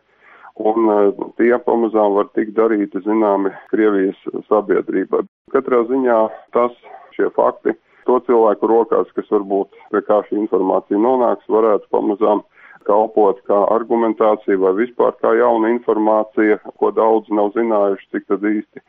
un 0.58 0.92
eh, 0.94 1.26
tie 1.38 1.54
pamazām 1.66 2.16
var 2.18 2.30
tikt 2.34 2.56
darīti 2.58 3.02
zināmi 3.06 3.52
Krievijas 3.72 4.18
sabiedrībai. 4.48 5.24
Katrā 5.54 5.84
ziņā 5.90 6.20
tas, 6.56 6.74
šie 7.16 7.30
fakti, 7.36 7.76
to 8.10 8.20
cilvēku 8.26 8.70
rokās, 8.72 9.10
kas 9.16 9.30
varbūt 9.34 9.76
pie 9.92 10.02
kā 10.08 10.22
šī 10.28 10.40
informācija 10.42 11.00
nonāks, 11.02 11.50
varētu 11.52 11.92
pamazām 11.94 12.42
kalpot 12.88 13.42
kā 13.50 13.58
argumentācija 13.76 14.58
vai 14.62 14.74
vispār 14.78 15.16
kā 15.22 15.34
jauna 15.36 15.74
informācija, 15.76 16.62
ko 16.80 16.94
daudz 16.96 17.30
nav 17.36 17.52
zinājuši, 17.58 18.10
cik 18.16 18.30
tad 18.32 18.46
īsti 18.48 18.84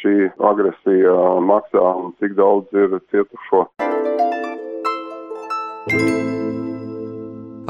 šī 0.00 0.16
agresija 0.50 1.14
maksā 1.44 1.86
un 2.02 2.12
cik 2.20 2.36
daudz 2.40 2.82
ir 2.84 2.98
cietušo. 3.12 3.66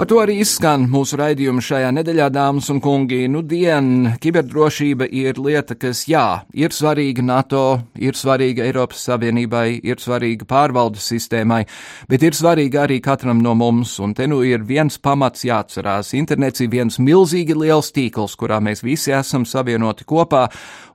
Ar 0.00 0.06
to 0.08 0.16
arī 0.16 0.38
izskan 0.40 0.86
mūsu 0.88 1.18
raidījuma 1.20 1.60
šajā 1.60 1.90
nedēļā, 1.92 2.30
dāmas 2.32 2.70
un 2.72 2.78
kungi. 2.80 3.26
Nu, 3.28 3.42
dien, 3.44 4.14
kiberdrošība 4.16 5.04
ir 5.12 5.36
lieta, 5.36 5.76
kas, 5.76 6.06
jā, 6.08 6.22
ir 6.56 6.72
svarīga 6.72 7.20
NATO, 7.20 7.64
ir 8.00 8.16
svarīga 8.16 8.64
Eiropas 8.64 9.02
Savienībai, 9.10 9.74
ir 9.84 10.00
svarīga 10.00 10.48
pārvaldes 10.48 11.04
sistēmai, 11.12 11.66
bet 12.08 12.24
ir 12.24 12.38
svarīga 12.38 12.86
arī 12.86 12.96
katram 13.04 13.44
no 13.44 13.52
mums, 13.52 13.98
un 14.00 14.16
te 14.16 14.24
nu 14.24 14.40
ir 14.40 14.64
viens 14.64 14.96
pamats 14.96 15.44
jāatcerās. 15.44 16.14
Internets 16.16 16.64
ir 16.64 16.72
viens 16.72 16.96
milzīgi 16.96 17.60
liels 17.60 17.92
tīkls, 17.92 18.40
kurā 18.40 18.56
mēs 18.64 18.80
visi 18.80 19.12
esam 19.12 19.44
savienoti 19.44 20.08
kopā, 20.08 20.46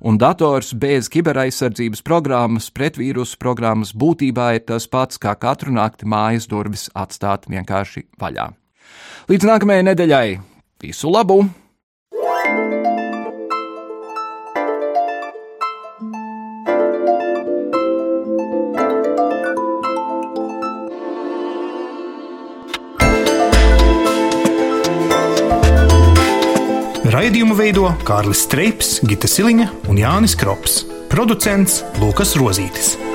un 0.02 0.18
dators 0.18 0.74
bez 0.74 1.14
kiberaizsardzības 1.14 2.02
programmas, 2.02 2.74
pretvīrusu 2.74 3.38
programmas 3.38 3.94
būtībā 3.94 4.56
ir 4.58 4.66
tas 4.74 4.90
pats, 4.90 5.22
kā 5.22 5.38
katru 5.38 5.78
nakti 5.78 6.10
mājas 6.10 6.50
durvis 6.50 6.90
atstāt 6.98 7.46
vienkārši 7.54 8.10
vaļā. 8.18 8.56
Līdz 9.32 9.48
nākamajai 9.50 9.86
nedēļai 9.92 10.26
Visu 10.84 11.10
labu! 11.10 11.44
Raidījumu 27.16 27.56
veido 27.58 27.90
Kārlis 28.06 28.44
Streips, 28.46 29.00
Gita 29.08 29.30
Siliņa 29.32 29.72
un 29.90 29.98
Jānis 29.98 30.36
Krops. 30.38 30.84
Producents 31.10 31.82
Lukas 32.02 32.36
Rozītis. 32.38 33.15